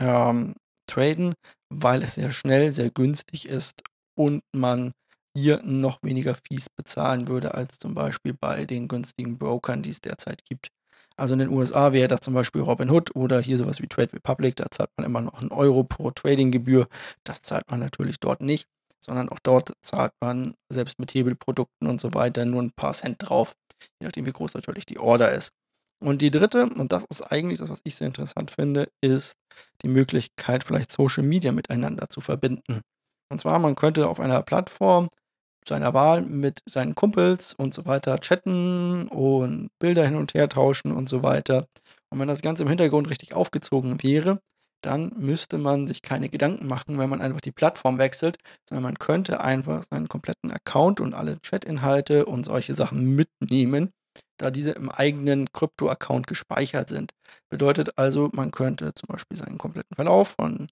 ähm, 0.00 0.54
traden, 0.88 1.34
weil 1.70 2.02
es 2.02 2.14
sehr 2.14 2.30
schnell, 2.30 2.72
sehr 2.72 2.90
günstig 2.90 3.48
ist 3.48 3.82
und 4.16 4.42
man 4.52 4.92
hier 5.36 5.62
noch 5.62 6.02
weniger 6.02 6.34
Fees 6.34 6.68
bezahlen 6.70 7.28
würde 7.28 7.54
als 7.54 7.78
zum 7.78 7.94
Beispiel 7.94 8.34
bei 8.34 8.66
den 8.66 8.88
günstigen 8.88 9.38
Brokern, 9.38 9.82
die 9.82 9.90
es 9.90 10.00
derzeit 10.00 10.44
gibt. 10.44 10.68
Also 11.16 11.34
in 11.34 11.40
den 11.40 11.50
USA 11.50 11.92
wäre 11.92 12.08
das 12.08 12.20
zum 12.20 12.34
Beispiel 12.34 12.62
Robinhood 12.62 13.14
oder 13.14 13.40
hier 13.40 13.58
sowas 13.58 13.80
wie 13.82 13.86
Trade 13.86 14.12
Republic, 14.14 14.56
da 14.56 14.66
zahlt 14.70 14.90
man 14.96 15.06
immer 15.06 15.20
noch 15.20 15.40
einen 15.40 15.52
Euro 15.52 15.84
pro 15.84 16.10
Tradinggebühr. 16.10 16.88
Das 17.24 17.42
zahlt 17.42 17.70
man 17.70 17.80
natürlich 17.80 18.18
dort 18.18 18.40
nicht, 18.40 18.66
sondern 18.98 19.28
auch 19.28 19.38
dort 19.42 19.72
zahlt 19.82 20.12
man 20.20 20.54
selbst 20.72 20.98
mit 20.98 21.12
Hebelprodukten 21.12 21.88
und 21.88 22.00
so 22.00 22.14
weiter 22.14 22.44
nur 22.44 22.62
ein 22.62 22.72
paar 22.72 22.94
Cent 22.94 23.16
drauf, 23.18 23.52
je 24.00 24.06
nachdem 24.06 24.26
wie 24.26 24.32
groß 24.32 24.54
natürlich 24.54 24.86
die 24.86 24.98
Order 24.98 25.32
ist. 25.32 25.50
Und 26.02 26.20
die 26.20 26.32
dritte, 26.32 26.64
und 26.64 26.90
das 26.90 27.04
ist 27.10 27.22
eigentlich 27.30 27.60
das, 27.60 27.70
was 27.70 27.80
ich 27.84 27.94
sehr 27.94 28.08
interessant 28.08 28.50
finde, 28.50 28.88
ist 29.00 29.34
die 29.82 29.88
Möglichkeit, 29.88 30.64
vielleicht 30.64 30.90
Social 30.90 31.22
Media 31.22 31.52
miteinander 31.52 32.08
zu 32.08 32.20
verbinden. 32.20 32.80
Und 33.30 33.40
zwar, 33.40 33.58
man 33.60 33.76
könnte 33.76 34.08
auf 34.08 34.18
einer 34.18 34.42
Plattform 34.42 35.08
seiner 35.68 35.94
Wahl 35.94 36.22
mit 36.22 36.60
seinen 36.68 36.94
Kumpels 36.94 37.54
und 37.54 37.74
so 37.74 37.86
weiter 37.86 38.18
chatten 38.18 39.08
und 39.08 39.68
Bilder 39.78 40.04
hin 40.04 40.16
und 40.16 40.34
her 40.34 40.48
tauschen 40.48 40.92
und 40.92 41.08
so 41.08 41.22
weiter. 41.22 41.66
Und 42.10 42.18
wenn 42.20 42.28
das 42.28 42.42
Ganze 42.42 42.62
im 42.62 42.68
Hintergrund 42.68 43.10
richtig 43.10 43.34
aufgezogen 43.34 44.02
wäre, 44.02 44.40
dann 44.84 45.12
müsste 45.16 45.58
man 45.58 45.86
sich 45.86 46.02
keine 46.02 46.28
Gedanken 46.28 46.66
machen, 46.66 46.98
wenn 46.98 47.08
man 47.08 47.20
einfach 47.20 47.40
die 47.40 47.52
Plattform 47.52 47.98
wechselt, 47.98 48.36
sondern 48.68 48.82
man 48.82 48.98
könnte 48.98 49.40
einfach 49.40 49.84
seinen 49.88 50.08
kompletten 50.08 50.50
Account 50.50 51.00
und 51.00 51.14
alle 51.14 51.40
Chat-Inhalte 51.40 52.26
und 52.26 52.44
solche 52.44 52.74
Sachen 52.74 53.14
mitnehmen, 53.14 53.92
da 54.38 54.50
diese 54.50 54.72
im 54.72 54.90
eigenen 54.90 55.52
Krypto-Account 55.52 56.26
gespeichert 56.26 56.88
sind. 56.88 57.12
Bedeutet 57.48 57.96
also, 57.96 58.30
man 58.32 58.50
könnte 58.50 58.92
zum 58.94 59.06
Beispiel 59.06 59.38
seinen 59.38 59.58
kompletten 59.58 59.94
Verlauf 59.94 60.34
von 60.38 60.68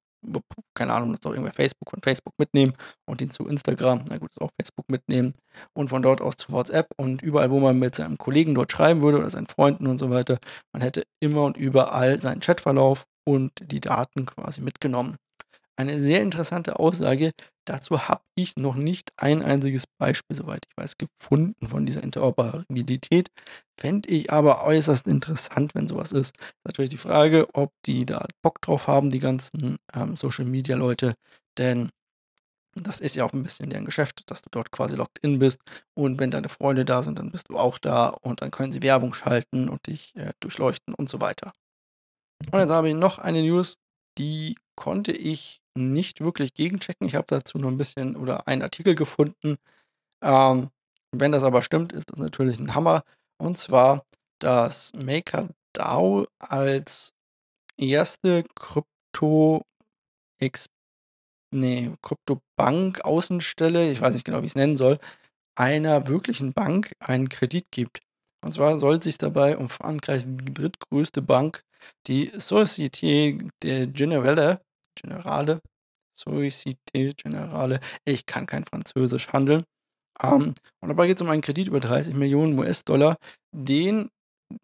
keine 0.75 0.93
Ahnung, 0.93 1.13
das 1.13 1.25
auch 1.25 1.33
irgendwer 1.33 1.53
Facebook 1.53 1.91
von 1.91 2.03
Facebook 2.03 2.35
mitnehmen 2.39 2.75
und 3.07 3.21
ihn 3.21 3.31
zu 3.31 3.47
Instagram, 3.47 4.05
na 4.09 4.19
gut, 4.19 4.31
ist 4.31 4.41
auch 4.41 4.51
Facebook 4.61 4.89
mitnehmen 4.89 5.35
und 5.73 5.89
von 5.89 6.03
dort 6.03 6.21
aus 6.21 6.37
zu 6.37 6.53
WhatsApp 6.53 6.89
und 6.97 7.23
überall, 7.23 7.51
wo 7.51 7.59
man 7.59 7.79
mit 7.79 7.95
seinem 7.95 8.19
Kollegen 8.19 8.55
dort 8.55 8.73
schreiben 8.73 9.01
würde 9.01 9.19
oder 9.19 9.31
seinen 9.31 9.47
Freunden 9.47 9.87
und 9.87 9.99
so 9.99 10.11
weiter, 10.11 10.39
man 10.73 10.83
hätte 10.83 11.05
immer 11.21 11.45
und 11.45 11.57
überall 11.57 12.21
seinen 12.21 12.41
Chatverlauf 12.41 13.05
und 13.25 13.53
die 13.61 13.81
Daten 13.81 14.27
quasi 14.27 14.61
mitgenommen. 14.61 15.17
Eine 15.77 16.01
sehr 16.01 16.21
interessante 16.21 16.79
Aussage. 16.79 17.33
Dazu 17.71 18.09
habe 18.09 18.25
ich 18.35 18.57
noch 18.57 18.75
nicht 18.75 19.13
ein 19.17 19.43
einziges 19.43 19.85
Beispiel, 19.87 20.37
soweit 20.37 20.67
ich 20.69 20.77
weiß, 20.77 20.99
gefunden 20.99 21.69
von 21.69 21.87
dieser 21.87 22.03
Interoperabilität. 22.03 23.29
Fände 23.79 24.09
ich 24.09 24.33
aber 24.33 24.65
äußerst 24.65 25.07
interessant, 25.07 25.77
wenn 25.77 25.87
sowas 25.87 26.11
ist. 26.11 26.35
Natürlich 26.65 26.91
die 26.91 26.97
Frage, 26.97 27.47
ob 27.53 27.73
die 27.87 28.07
da 28.07 28.27
Bock 28.43 28.61
drauf 28.61 28.89
haben, 28.89 29.11
die 29.11 29.21
ganzen 29.21 29.77
ähm, 29.95 30.17
Social 30.17 30.47
Media 30.47 30.75
Leute, 30.75 31.15
denn 31.59 31.91
das 32.75 32.99
ist 32.99 33.15
ja 33.15 33.25
auch 33.25 33.33
ein 33.35 33.45
bisschen 33.45 33.71
deren 33.71 33.85
Geschäft, 33.85 34.29
dass 34.33 34.43
du 34.43 34.49
dort 34.51 34.73
quasi 34.73 34.97
locked 34.97 35.21
in 35.23 35.39
bist. 35.39 35.61
Und 35.95 36.19
wenn 36.19 36.33
deine 36.33 36.49
Freunde 36.49 36.85
da 36.85 37.05
sind, 37.05 37.21
dann 37.21 37.31
bist 37.31 37.51
du 37.51 37.57
auch 37.57 37.79
da 37.79 38.09
und 38.09 38.43
dann 38.43 38.51
können 38.51 38.73
sie 38.73 38.83
Werbung 38.83 39.15
schalten 39.15 39.69
und 39.69 39.87
dich 39.87 40.13
äh, 40.17 40.33
durchleuchten 40.41 40.93
und 40.93 41.09
so 41.09 41.21
weiter. 41.21 41.53
Und 42.51 42.59
jetzt 42.59 42.71
habe 42.71 42.89
ich 42.89 42.97
noch 42.97 43.19
eine 43.19 43.43
News, 43.43 43.79
die 44.19 44.57
konnte 44.75 45.13
ich 45.13 45.61
nicht 45.77 46.21
wirklich 46.21 46.55
gegenchecken. 46.55 47.07
Ich 47.07 47.15
habe 47.15 47.27
dazu 47.29 47.59
noch 47.59 47.69
ein 47.69 47.79
bisschen 47.79 48.17
oder 48.17 48.47
einen 48.49 48.63
Artikel 48.63 48.95
gefunden. 48.95 49.59
Ähm, 50.23 50.71
wenn 51.13 51.33
das 51.33 51.43
aber 51.43 51.63
stimmt, 51.63 51.93
ist 51.93 52.11
das 52.11 52.19
natürlich 52.19 52.59
ein 52.59 52.75
Hammer. 52.75 53.05
Und 53.39 53.59
zwar, 53.59 54.05
dass 54.41 54.93
MakerDAO 54.95 56.27
als 56.39 57.15
erste 57.77 58.45
Krypto 58.55 59.65
nee, 61.53 61.93
Kryptobank 62.03 63.05
Außenstelle, 63.05 63.91
ich 63.91 64.01
weiß 64.01 64.15
nicht 64.15 64.25
genau, 64.25 64.43
wie 64.43 64.47
ich 64.47 64.53
es 64.53 64.57
nennen 64.57 64.77
soll, 64.77 64.99
einer 65.57 66.07
wirklichen 66.07 66.53
Bank 66.53 66.93
einen 67.01 67.29
Kredit 67.29 67.71
gibt. 67.71 68.01
Und 68.43 68.55
zwar 68.55 68.79
soll 68.79 68.97
es 68.97 69.05
sich 69.05 69.19
dabei 69.19 69.59
um 69.59 69.69
Frankreichs 69.69 70.27
drittgrößte 70.27 71.23
Bank, 71.23 71.65
die 72.07 72.31
Société 72.33 73.51
Générale, 73.63 74.61
Generale, 74.95 75.61
Société 76.17 77.15
Générale, 77.17 77.81
ich 78.05 78.27
kann 78.27 78.47
kein 78.47 78.65
Französisch 78.65 79.33
handeln. 79.33 79.65
Ähm, 80.23 80.55
und 80.81 80.89
dabei 80.89 81.07
geht 81.07 81.17
es 81.17 81.23
um 81.23 81.31
einen 81.31 81.43
Kredit 81.43 81.69
über 81.69 81.81
30 81.81 82.15
Millionen 82.15 82.59
US-Dollar, 82.59 83.17
den 83.53 84.11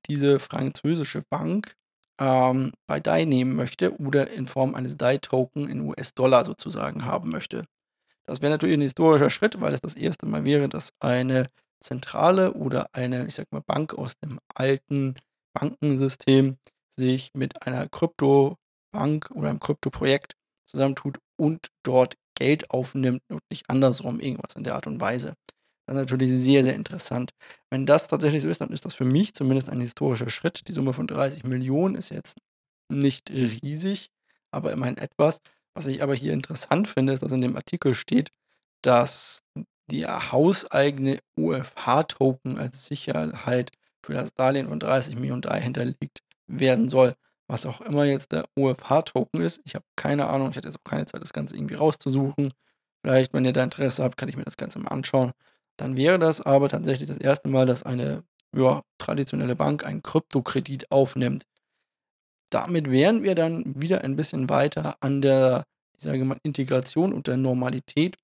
diese 0.08 0.38
französische 0.38 1.22
Bank 1.30 1.74
ähm, 2.20 2.72
bei 2.86 3.00
DAI 3.00 3.24
nehmen 3.24 3.54
möchte 3.54 3.98
oder 4.00 4.30
in 4.30 4.46
Form 4.46 4.74
eines 4.74 4.96
DAI-Token 4.96 5.68
in 5.68 5.80
US-Dollar 5.80 6.44
sozusagen 6.44 7.04
haben 7.04 7.30
möchte. 7.30 7.64
Das 8.26 8.42
wäre 8.42 8.52
natürlich 8.52 8.76
ein 8.76 8.82
historischer 8.82 9.30
Schritt, 9.30 9.60
weil 9.60 9.72
es 9.72 9.80
das 9.80 9.94
erste 9.94 10.26
Mal 10.26 10.44
wäre, 10.44 10.68
dass 10.68 10.90
eine 11.00 11.48
Zentrale 11.80 12.54
oder 12.54 12.88
eine, 12.92 13.26
ich 13.26 13.34
sag 13.34 13.46
mal, 13.52 13.62
Bank 13.64 13.94
aus 13.94 14.14
dem 14.18 14.40
alten 14.54 15.14
Bankensystem 15.54 16.58
sich 16.96 17.30
mit 17.34 17.66
einer 17.66 17.88
Kryptobank 18.96 19.30
oder 19.34 19.50
einem 19.50 19.60
Kryptoprojekt 19.60 20.34
zusammentut 20.66 21.18
und 21.36 21.68
dort 21.82 22.14
Geld 22.34 22.70
aufnimmt 22.70 23.22
und 23.28 23.40
nicht 23.50 23.68
andersrum 23.68 24.20
irgendwas 24.20 24.56
in 24.56 24.64
der 24.64 24.74
Art 24.74 24.86
und 24.86 25.00
Weise. 25.00 25.34
Das 25.86 25.94
ist 25.94 26.00
natürlich 26.00 26.30
sehr, 26.30 26.64
sehr 26.64 26.74
interessant. 26.74 27.30
Wenn 27.70 27.86
das 27.86 28.08
tatsächlich 28.08 28.42
so 28.42 28.48
ist, 28.48 28.60
dann 28.60 28.72
ist 28.72 28.84
das 28.84 28.94
für 28.94 29.04
mich 29.04 29.34
zumindest 29.34 29.70
ein 29.70 29.80
historischer 29.80 30.28
Schritt. 30.28 30.66
Die 30.66 30.72
Summe 30.72 30.92
von 30.92 31.06
30 31.06 31.44
Millionen 31.44 31.94
ist 31.94 32.10
jetzt 32.10 32.38
nicht 32.88 33.30
riesig, 33.30 34.08
aber 34.50 34.72
immerhin 34.72 34.96
etwas. 34.96 35.40
Was 35.74 35.86
ich 35.86 36.02
aber 36.02 36.14
hier 36.14 36.32
interessant 36.32 36.88
finde, 36.88 37.12
ist, 37.12 37.22
dass 37.22 37.32
in 37.32 37.40
dem 37.40 37.56
Artikel 37.56 37.94
steht, 37.94 38.30
dass 38.82 39.40
der 39.90 40.32
hauseigene 40.32 41.20
UFH-Token 41.38 42.58
als 42.58 42.86
Sicherheit 42.86 43.70
für 44.04 44.14
das 44.14 44.34
Darlehen 44.34 44.68
von 44.68 44.80
30 44.80 45.14
Millionen 45.14 45.42
DAI 45.42 45.60
hinterlegt 45.60 46.22
werden 46.48 46.88
soll. 46.88 47.14
Was 47.48 47.66
auch 47.66 47.80
immer 47.80 48.04
jetzt 48.04 48.32
der 48.32 48.44
UFH-Token 48.58 49.40
ist. 49.40 49.60
Ich 49.64 49.74
habe 49.74 49.84
keine 49.94 50.28
Ahnung. 50.28 50.50
Ich 50.50 50.56
hatte 50.56 50.68
jetzt 50.68 50.78
auch 50.78 50.90
keine 50.90 51.06
Zeit, 51.06 51.22
das 51.22 51.32
Ganze 51.32 51.56
irgendwie 51.56 51.76
rauszusuchen. 51.76 52.52
Vielleicht, 53.02 53.32
wenn 53.32 53.44
ihr 53.44 53.52
da 53.52 53.62
Interesse 53.62 54.02
habt, 54.02 54.16
kann 54.16 54.28
ich 54.28 54.36
mir 54.36 54.44
das 54.44 54.56
Ganze 54.56 54.78
mal 54.80 54.88
anschauen. 54.88 55.32
Dann 55.76 55.96
wäre 55.96 56.18
das 56.18 56.40
aber 56.40 56.68
tatsächlich 56.68 57.08
das 57.08 57.18
erste 57.18 57.48
Mal, 57.48 57.66
dass 57.66 57.82
eine 57.84 58.24
ja, 58.54 58.82
traditionelle 58.98 59.54
Bank 59.54 59.84
einen 59.84 60.02
Kryptokredit 60.02 60.90
aufnimmt. 60.90 61.44
Damit 62.50 62.90
wären 62.90 63.22
wir 63.22 63.34
dann 63.34 63.80
wieder 63.80 64.02
ein 64.02 64.16
bisschen 64.16 64.48
weiter 64.48 64.96
an 65.00 65.20
der, 65.20 65.64
ich 65.96 66.02
sage 66.02 66.24
mal, 66.24 66.38
Integration 66.42 67.12
und 67.12 67.26
der 67.26 67.36
Normalität 67.36 68.16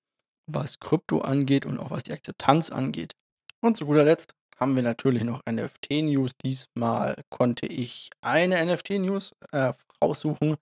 was 0.47 0.79
Krypto 0.79 1.21
angeht 1.21 1.65
und 1.65 1.79
auch 1.79 1.91
was 1.91 2.03
die 2.03 2.11
Akzeptanz 2.11 2.69
angeht. 2.69 3.15
Und 3.61 3.77
zu 3.77 3.85
guter 3.85 4.03
Letzt 4.03 4.33
haben 4.63 4.77
wir 4.77 4.83
natürlich 4.83 5.23
noch 5.23 5.41
NFT-News. 5.45 6.37
Diesmal 6.41 7.21
konnte 7.29 7.65
ich 7.65 8.09
eine 8.21 8.65
NFT-News 8.65 9.33
äh, 9.51 9.73
raussuchen 10.01 10.55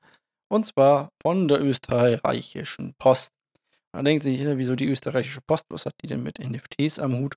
und 0.50 0.66
zwar 0.66 1.12
von 1.22 1.48
der 1.48 1.62
österreichischen 1.64 2.96
Post. 2.98 3.32
Da 3.94 4.02
denkt 4.02 4.24
sich 4.24 4.40
jeder, 4.40 4.58
wieso 4.58 4.76
die 4.76 4.88
österreichische 4.88 5.42
Post, 5.42 5.66
was 5.70 5.86
hat 5.86 5.94
die 6.02 6.08
denn 6.08 6.24
mit 6.24 6.40
NFTs 6.40 6.98
am 6.98 7.20
Hut? 7.20 7.36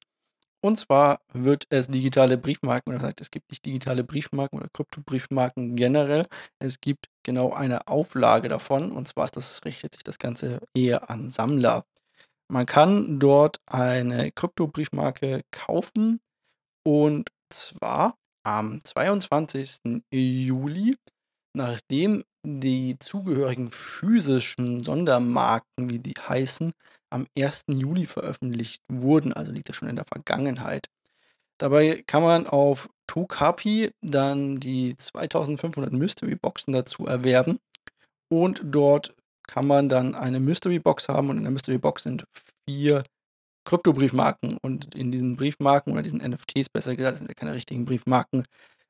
Und 0.62 0.78
zwar 0.78 1.20
wird 1.34 1.66
es 1.68 1.88
digitale 1.88 2.38
Briefmarken, 2.38 2.94
oder 2.94 3.04
heißt, 3.04 3.20
es 3.20 3.30
gibt 3.30 3.50
nicht 3.50 3.66
digitale 3.66 4.02
Briefmarken 4.02 4.58
oder 4.58 4.70
Kryptobriefmarken 4.72 5.76
generell. 5.76 6.26
Es 6.58 6.80
gibt 6.80 7.10
genau 7.24 7.52
eine 7.52 7.88
Auflage 7.88 8.48
davon. 8.48 8.90
Und 8.90 9.06
zwar 9.06 9.26
ist 9.26 9.36
das, 9.36 9.60
richtet 9.66 9.96
sich 9.96 10.04
das 10.04 10.18
Ganze 10.18 10.60
eher 10.74 11.10
an 11.10 11.28
Sammler. 11.28 11.84
Man 12.48 12.64
kann 12.64 13.18
dort 13.18 13.60
eine 13.66 14.32
Kryptobriefmarke 14.32 15.42
kaufen 15.50 16.20
und 16.84 17.30
zwar 17.50 18.16
am 18.44 18.82
22. 18.84 20.02
Juli, 20.12 20.96
nachdem 21.56 22.24
die 22.46 22.98
zugehörigen 22.98 23.70
physischen 23.70 24.84
Sondermarken, 24.84 25.90
wie 25.90 25.98
die 25.98 26.14
heißen, 26.14 26.72
am 27.10 27.26
1. 27.38 27.64
Juli 27.68 28.06
veröffentlicht 28.06 28.82
wurden. 28.90 29.32
Also 29.32 29.52
liegt 29.52 29.68
das 29.68 29.76
schon 29.76 29.88
in 29.88 29.96
der 29.96 30.04
Vergangenheit. 30.04 30.88
Dabei 31.58 32.02
kann 32.06 32.22
man 32.22 32.46
auf 32.46 32.90
Tokapi 33.06 33.90
dann 34.02 34.58
die 34.58 34.96
2500 34.96 35.92
Mystery 35.92 36.34
Boxen 36.34 36.72
dazu 36.72 37.06
erwerben 37.06 37.60
und 38.28 38.60
dort 38.64 39.14
kann 39.46 39.66
man 39.66 39.88
dann 39.88 40.14
eine 40.14 40.40
Mystery 40.40 40.78
Box 40.78 41.08
haben 41.08 41.30
und 41.30 41.36
in 41.36 41.44
der 41.44 41.52
Mystery 41.52 41.78
Box 41.78 42.02
sind 42.02 42.24
vier 42.66 43.04
Kryptobriefmarken 43.64 44.58
und 44.62 44.94
in 44.94 45.10
diesen 45.10 45.36
Briefmarken 45.36 45.92
oder 45.92 46.02
diesen 46.02 46.20
NFTs 46.20 46.68
besser 46.68 46.96
gesagt, 46.96 47.14
das 47.14 47.18
sind 47.18 47.28
ja 47.30 47.34
keine 47.34 47.54
richtigen 47.54 47.84
Briefmarken, 47.84 48.44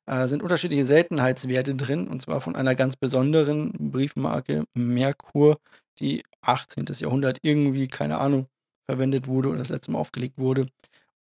äh, 0.06 0.26
sind 0.26 0.42
unterschiedliche 0.42 0.84
Seltenheitswerte 0.84 1.74
drin 1.74 2.08
und 2.08 2.20
zwar 2.20 2.40
von 2.40 2.56
einer 2.56 2.74
ganz 2.74 2.96
besonderen 2.96 3.72
Briefmarke 3.72 4.64
Merkur, 4.74 5.58
die 6.00 6.24
18. 6.42 6.86
Jahrhundert 6.98 7.38
irgendwie, 7.42 7.88
keine 7.88 8.18
Ahnung, 8.18 8.46
verwendet 8.90 9.26
wurde 9.26 9.48
oder 9.48 9.58
das 9.58 9.68
letzte 9.70 9.92
Mal 9.92 9.98
aufgelegt 9.98 10.38
wurde. 10.38 10.68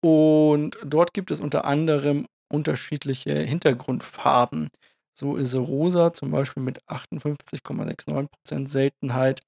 Und 0.02 0.76
dort 0.84 1.14
gibt 1.14 1.30
es 1.30 1.40
unter 1.40 1.64
anderem 1.64 2.26
unterschiedliche 2.52 3.38
Hintergrundfarben. 3.38 4.68
So 5.14 5.36
ist 5.36 5.54
rosa 5.54 6.12
zum 6.12 6.30
Beispiel 6.30 6.62
mit 6.62 6.82
58,69% 6.88 8.68
Seltenheit 8.68 9.40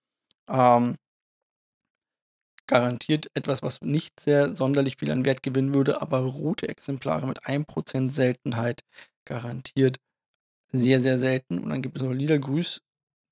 ähm, 0.49 0.97
garantiert 2.67 3.31
etwas, 3.35 3.63
was 3.63 3.81
nicht 3.83 4.21
sehr 4.21 4.57
sonderlich 4.57 4.97
viel 4.99 5.11
an 5.11 5.25
Wert 5.25 5.43
gewinnen 5.43 5.75
würde, 5.75 6.03
aber 6.03 6.19
rote 6.21 6.69
Exemplare 6.69 7.27
mit 7.27 7.45
1% 7.47 8.11
Seltenheit 8.11 8.83
garantiert 9.25 9.99
sehr, 10.73 11.01
sehr 11.01 11.19
selten. 11.19 11.59
Und 11.59 11.71
dann 11.71 11.83
gibt 11.83 11.97
es 11.99 12.03
noch 12.03 12.13
lila, 12.13 12.37
grüß, 12.39 12.83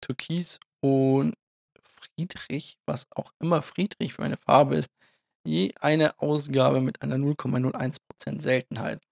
türkis 0.01 0.61
und 0.81 1.35
Friedrich, 1.83 2.79
was 2.87 3.07
auch 3.13 3.33
immer 3.41 3.63
Friedrich 3.63 4.15
für 4.15 4.25
eine 4.25 4.37
Farbe 4.37 4.77
ist, 4.77 4.91
je 5.45 5.73
eine 5.81 6.21
Ausgabe 6.21 6.81
mit 6.81 7.03
einer 7.03 7.19
0,01% 7.19 8.41
Seltenheit. 8.41 9.03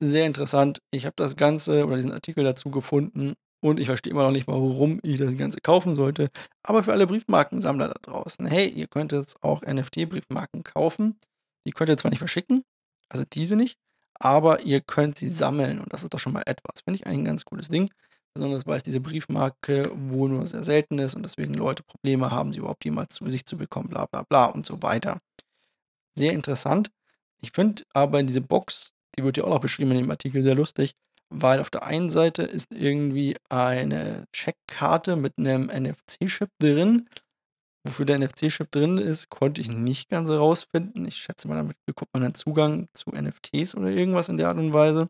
Sehr 0.00 0.26
interessant. 0.26 0.82
Ich 0.90 1.06
habe 1.06 1.14
das 1.16 1.36
Ganze 1.36 1.86
oder 1.86 1.96
diesen 1.96 2.12
Artikel 2.12 2.44
dazu 2.44 2.70
gefunden 2.70 3.34
und 3.60 3.80
ich 3.80 3.86
verstehe 3.86 4.10
immer 4.10 4.24
noch 4.24 4.30
nicht, 4.32 4.46
warum 4.48 5.00
ich 5.02 5.18
das 5.18 5.36
Ganze 5.36 5.60
kaufen 5.60 5.94
sollte. 5.94 6.30
Aber 6.62 6.82
für 6.82 6.92
alle 6.92 7.06
Briefmarkensammler 7.06 7.88
da 7.88 7.94
draußen, 8.02 8.46
hey, 8.46 8.68
ihr 8.68 8.86
könnt 8.86 9.12
jetzt 9.12 9.42
auch 9.42 9.62
NFT-Briefmarken 9.62 10.62
kaufen. 10.64 11.18
Die 11.66 11.72
könnt 11.72 11.90
ihr 11.90 11.96
zwar 11.96 12.10
nicht 12.10 12.20
verschicken, 12.20 12.62
also 13.08 13.24
diese 13.32 13.56
nicht, 13.56 13.76
aber 14.14 14.62
ihr 14.62 14.80
könnt 14.80 15.18
sie 15.18 15.28
sammeln 15.28 15.80
und 15.80 15.92
das 15.92 16.04
ist 16.04 16.14
doch 16.14 16.20
schon 16.20 16.32
mal 16.32 16.42
etwas. 16.46 16.82
Finde 16.84 17.00
ich 17.00 17.06
eigentlich 17.06 17.20
ein 17.20 17.24
ganz 17.24 17.44
cooles 17.44 17.68
Ding. 17.68 17.90
Besonders 18.34 18.66
weil 18.66 18.76
es 18.76 18.82
diese 18.82 19.00
Briefmarke 19.00 19.90
wohl 19.94 20.28
nur 20.28 20.46
sehr 20.46 20.62
selten 20.62 20.98
ist 20.98 21.14
und 21.14 21.22
deswegen 21.22 21.54
Leute 21.54 21.82
Probleme 21.82 22.30
haben, 22.30 22.52
sie 22.52 22.58
überhaupt 22.58 22.84
jemals 22.84 23.14
zu 23.14 23.28
sich 23.30 23.46
zu 23.46 23.56
bekommen, 23.56 23.88
bla 23.88 24.06
bla 24.06 24.24
bla 24.24 24.44
und 24.44 24.66
so 24.66 24.82
weiter. 24.82 25.20
Sehr 26.14 26.32
interessant. 26.32 26.90
Ich 27.40 27.52
finde 27.52 27.84
aber 27.94 28.22
diese 28.22 28.42
Box, 28.42 28.92
die 29.16 29.24
wird 29.24 29.38
ja 29.38 29.44
auch 29.44 29.50
noch 29.50 29.60
beschrieben 29.60 29.92
in 29.92 29.98
dem 29.98 30.10
Artikel, 30.10 30.42
sehr 30.42 30.54
lustig, 30.54 30.94
weil 31.30 31.60
auf 31.60 31.70
der 31.70 31.84
einen 31.84 32.10
Seite 32.10 32.42
ist 32.42 32.72
irgendwie 32.72 33.36
eine 33.48 34.26
Checkkarte 34.32 35.16
mit 35.16 35.34
einem 35.38 35.66
NFC-Chip 35.66 36.50
drin. 36.58 37.08
Wofür 37.84 38.04
der 38.04 38.18
NFC-Chip 38.18 38.70
drin 38.70 38.98
ist, 38.98 39.28
konnte 39.30 39.60
ich 39.60 39.68
nicht 39.68 40.08
ganz 40.08 40.28
herausfinden. 40.28 41.04
Ich 41.06 41.16
schätze 41.16 41.48
mal, 41.48 41.56
damit 41.56 41.76
bekommt 41.86 42.12
man 42.12 42.24
einen 42.24 42.34
Zugang 42.34 42.88
zu 42.92 43.10
NFTs 43.10 43.74
oder 43.74 43.88
irgendwas 43.88 44.28
in 44.28 44.36
der 44.36 44.48
Art 44.48 44.58
und 44.58 44.72
Weise. 44.72 45.08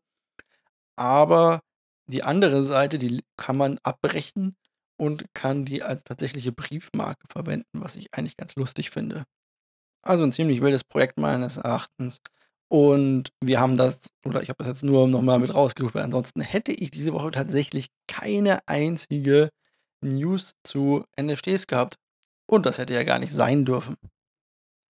Aber 0.97 1.61
die 2.07 2.23
andere 2.23 2.63
Seite, 2.63 2.99
die 2.99 3.23
kann 3.37 3.57
man 3.57 3.79
abbrechen 3.83 4.57
und 4.99 5.27
kann 5.35 5.65
die 5.65 5.83
als 5.83 6.05
tatsächliche 6.05 6.53
Briefmarke 6.53 7.27
verwenden, 7.29 7.81
was 7.81 7.97
ich 7.97 8.09
eigentlich 8.13 8.37
ganz 8.37 8.57
lustig 8.57 8.91
finde. 8.91 9.25
Also 10.03 10.25
ein 10.25 10.33
ziemlich 10.33 10.61
wildes 10.61 10.85
Projekt 10.85 11.19
meines 11.19 11.57
Erachtens. 11.57 12.21
Und 12.69 13.31
wir 13.41 13.61
haben 13.61 13.77
das, 13.77 14.01
oder 14.25 14.43
ich 14.43 14.49
habe 14.49 14.59
das 14.59 14.67
jetzt 14.69 14.83
nur 14.83 15.07
nochmal 15.07 15.39
mit 15.39 15.55
rausgesucht, 15.55 15.95
weil 15.95 16.03
ansonsten 16.03 16.41
hätte 16.41 16.73
ich 16.73 16.91
diese 16.91 17.13
Woche 17.13 17.31
tatsächlich 17.31 17.89
keine 18.09 18.59
einzige 18.67 19.51
News 20.03 20.55
zu 20.65 21.05
NFTs 21.21 21.69
gehabt. 21.69 21.97
Und 22.51 22.67
das 22.67 22.79
hätte 22.79 22.95
ja 22.95 23.05
gar 23.05 23.19
nicht 23.19 23.33
sein 23.33 23.65
dürfen. 23.65 23.97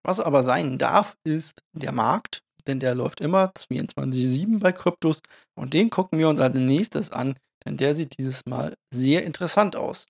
Was 0.03 0.19
aber 0.19 0.43
sein 0.43 0.77
darf, 0.77 1.15
ist 1.23 1.61
der 1.73 1.91
Markt, 1.91 2.41
denn 2.65 2.79
der 2.79 2.95
läuft 2.95 3.21
immer 3.21 3.51
24-7 3.55 4.59
bei 4.59 4.71
Kryptos 4.71 5.21
und 5.55 5.73
den 5.73 5.89
gucken 5.89 6.17
wir 6.19 6.29
uns 6.29 6.39
als 6.39 6.55
nächstes 6.55 7.11
an, 7.11 7.37
denn 7.65 7.77
der 7.77 7.93
sieht 7.93 8.17
dieses 8.17 8.45
Mal 8.45 8.75
sehr 8.93 9.23
interessant 9.23 9.75
aus. 9.75 10.05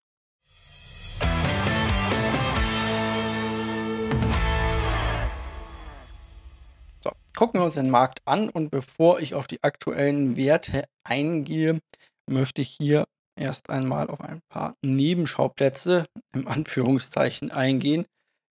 Gucken 7.37 7.59
wir 7.61 7.65
uns 7.65 7.75
den 7.75 7.91
Markt 7.91 8.21
an 8.25 8.49
und 8.49 8.71
bevor 8.71 9.19
ich 9.19 9.35
auf 9.35 9.45
die 9.45 9.63
aktuellen 9.63 10.35
Werte 10.37 10.85
eingehe, 11.03 11.79
möchte 12.27 12.61
ich 12.61 12.69
hier 12.69 13.07
erst 13.39 13.69
einmal 13.69 14.09
auf 14.09 14.21
ein 14.21 14.41
paar 14.49 14.75
Nebenschauplätze 14.83 16.07
im 16.33 16.47
Anführungszeichen 16.47 17.51
eingehen, 17.51 18.07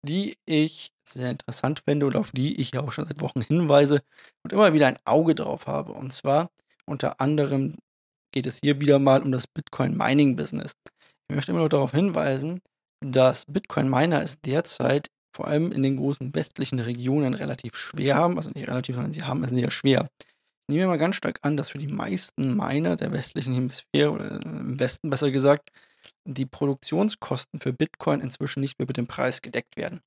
die 0.07 0.37
ich 0.44 0.90
sehr 1.09 1.31
interessant 1.31 1.81
finde 1.88 2.05
und 2.05 2.14
auf 2.14 2.33
die 2.33 2.61
ich 2.61 2.73
ja 2.73 2.83
auch 2.83 2.92
schon 2.92 3.07
seit 3.07 3.23
Wochen 3.23 3.40
hinweise 3.40 4.03
und 4.44 4.53
immer 4.53 4.75
wieder 4.75 4.88
ein 4.88 4.99
Auge 5.07 5.35
drauf 5.35 5.66
habe. 5.66 5.92
Und 5.92 6.12
zwar 6.12 6.51
unter 6.85 7.23
anderem 7.23 7.79
geht 8.33 8.44
es 8.44 8.59
hier 8.62 8.83
wieder 8.83 8.99
mal 8.99 9.23
um 9.23 9.33
das 9.33 9.47
Bitcoin 9.47 9.97
Mining 9.97 10.37
Business. 10.37 10.75
Ich 11.31 11.35
möchte 11.35 11.53
immer 11.53 11.62
noch 11.62 11.70
darauf 11.70 11.92
hinweisen, 11.92 12.61
dass 13.01 13.47
Bitcoin 13.47 13.88
Miner 13.88 14.20
es 14.20 14.38
derzeit 14.42 15.09
vor 15.35 15.49
allem 15.49 15.73
in 15.73 15.83
den 15.83 15.97
großen 15.97 16.35
westlichen 16.35 16.79
Regionen 16.79 17.35
relativ 17.35 17.77
schwer 17.77 18.16
haben. 18.16 18.37
Also 18.37 18.51
nicht 18.55 18.68
relativ, 18.68 18.94
sondern 18.94 19.12
sie 19.12 19.25
haben 19.25 19.42
es 19.44 19.51
sehr 19.51 19.70
schwer. 19.70 20.09
Ich 20.66 20.75
nehme 20.75 20.87
mal 20.87 20.99
ganz 20.99 21.16
stark 21.16 21.40
an, 21.42 21.57
dass 21.57 21.70
für 21.70 21.79
die 21.79 21.88
meisten 21.88 22.57
Miner 22.57 22.97
der 22.97 23.12
westlichen 23.12 23.53
Hemisphäre 23.53 24.11
oder 24.11 24.40
im 24.42 24.79
Westen 24.79 25.11
besser 25.11 25.31
gesagt, 25.31 25.70
die 26.25 26.47
Produktionskosten 26.47 27.61
für 27.61 27.73
Bitcoin 27.73 28.20
inzwischen 28.20 28.61
nicht 28.61 28.79
mehr 28.79 28.87
mit 28.87 28.97
dem 28.97 29.07
Preis 29.07 29.42
gedeckt 29.42 29.77
werden. 29.77 30.01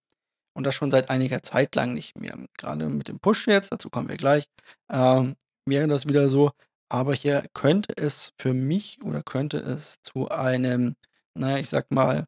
Und 0.56 0.66
das 0.66 0.74
schon 0.74 0.90
seit 0.90 1.12
einiger 1.12 1.44
Zeit 1.44 1.76
lang 1.76 1.94
nicht 1.94 2.18
mehr. 2.18 2.36
Gerade 2.58 2.90
mit 2.90 3.08
dem 3.08 3.20
Push 3.20 3.46
jetzt, 3.48 3.72
dazu 3.72 3.92
kommen 3.92 4.10
wir 4.10 4.18
gleich, 4.18 4.46
ähm, 4.90 5.36
wäre 5.68 5.88
das 5.88 6.08
wieder 6.08 6.30
so. 6.30 6.52
Aber 6.90 7.14
hier 7.14 7.46
könnte 7.54 7.94
es 7.96 8.34
für 8.40 8.54
mich 8.54 9.00
oder 9.04 9.22
könnte 9.22 9.58
es 9.60 10.02
zu 10.02 10.30
einem, 10.30 10.96
naja, 11.36 11.60
ich 11.60 11.70
sag 11.70 11.92
mal, 11.92 12.26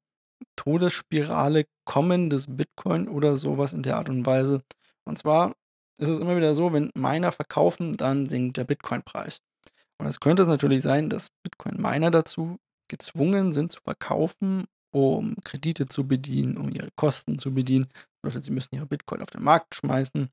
Todesspirale 0.55 1.65
kommen 1.85 2.29
des 2.29 2.55
Bitcoin 2.55 3.07
oder 3.07 3.37
sowas 3.37 3.73
in 3.73 3.83
der 3.83 3.97
Art 3.97 4.09
und 4.09 4.25
Weise. 4.25 4.61
Und 5.05 5.17
zwar 5.17 5.55
ist 5.99 6.09
es 6.09 6.19
immer 6.19 6.35
wieder 6.35 6.55
so, 6.55 6.73
wenn 6.73 6.91
Miner 6.95 7.31
verkaufen, 7.31 7.93
dann 7.93 8.27
sinkt 8.27 8.57
der 8.57 8.63
Bitcoin-Preis. 8.63 9.41
Und 9.97 10.07
es 10.07 10.19
könnte 10.19 10.43
es 10.43 10.47
natürlich 10.47 10.81
sein, 10.81 11.09
dass 11.09 11.29
Bitcoin-Miner 11.43 12.11
dazu 12.11 12.57
gezwungen 12.87 13.51
sind 13.51 13.71
zu 13.71 13.81
verkaufen, 13.81 14.65
um 14.91 15.35
Kredite 15.43 15.87
zu 15.87 16.07
bedienen, 16.07 16.57
um 16.57 16.69
ihre 16.69 16.89
Kosten 16.95 17.37
zu 17.37 17.53
bedienen. 17.53 17.89
Bedeutet, 18.21 18.45
sie 18.45 18.51
müssen 18.51 18.75
ihre 18.75 18.85
Bitcoin 18.85 19.21
auf 19.21 19.29
den 19.29 19.43
Markt 19.43 19.75
schmeißen 19.75 20.29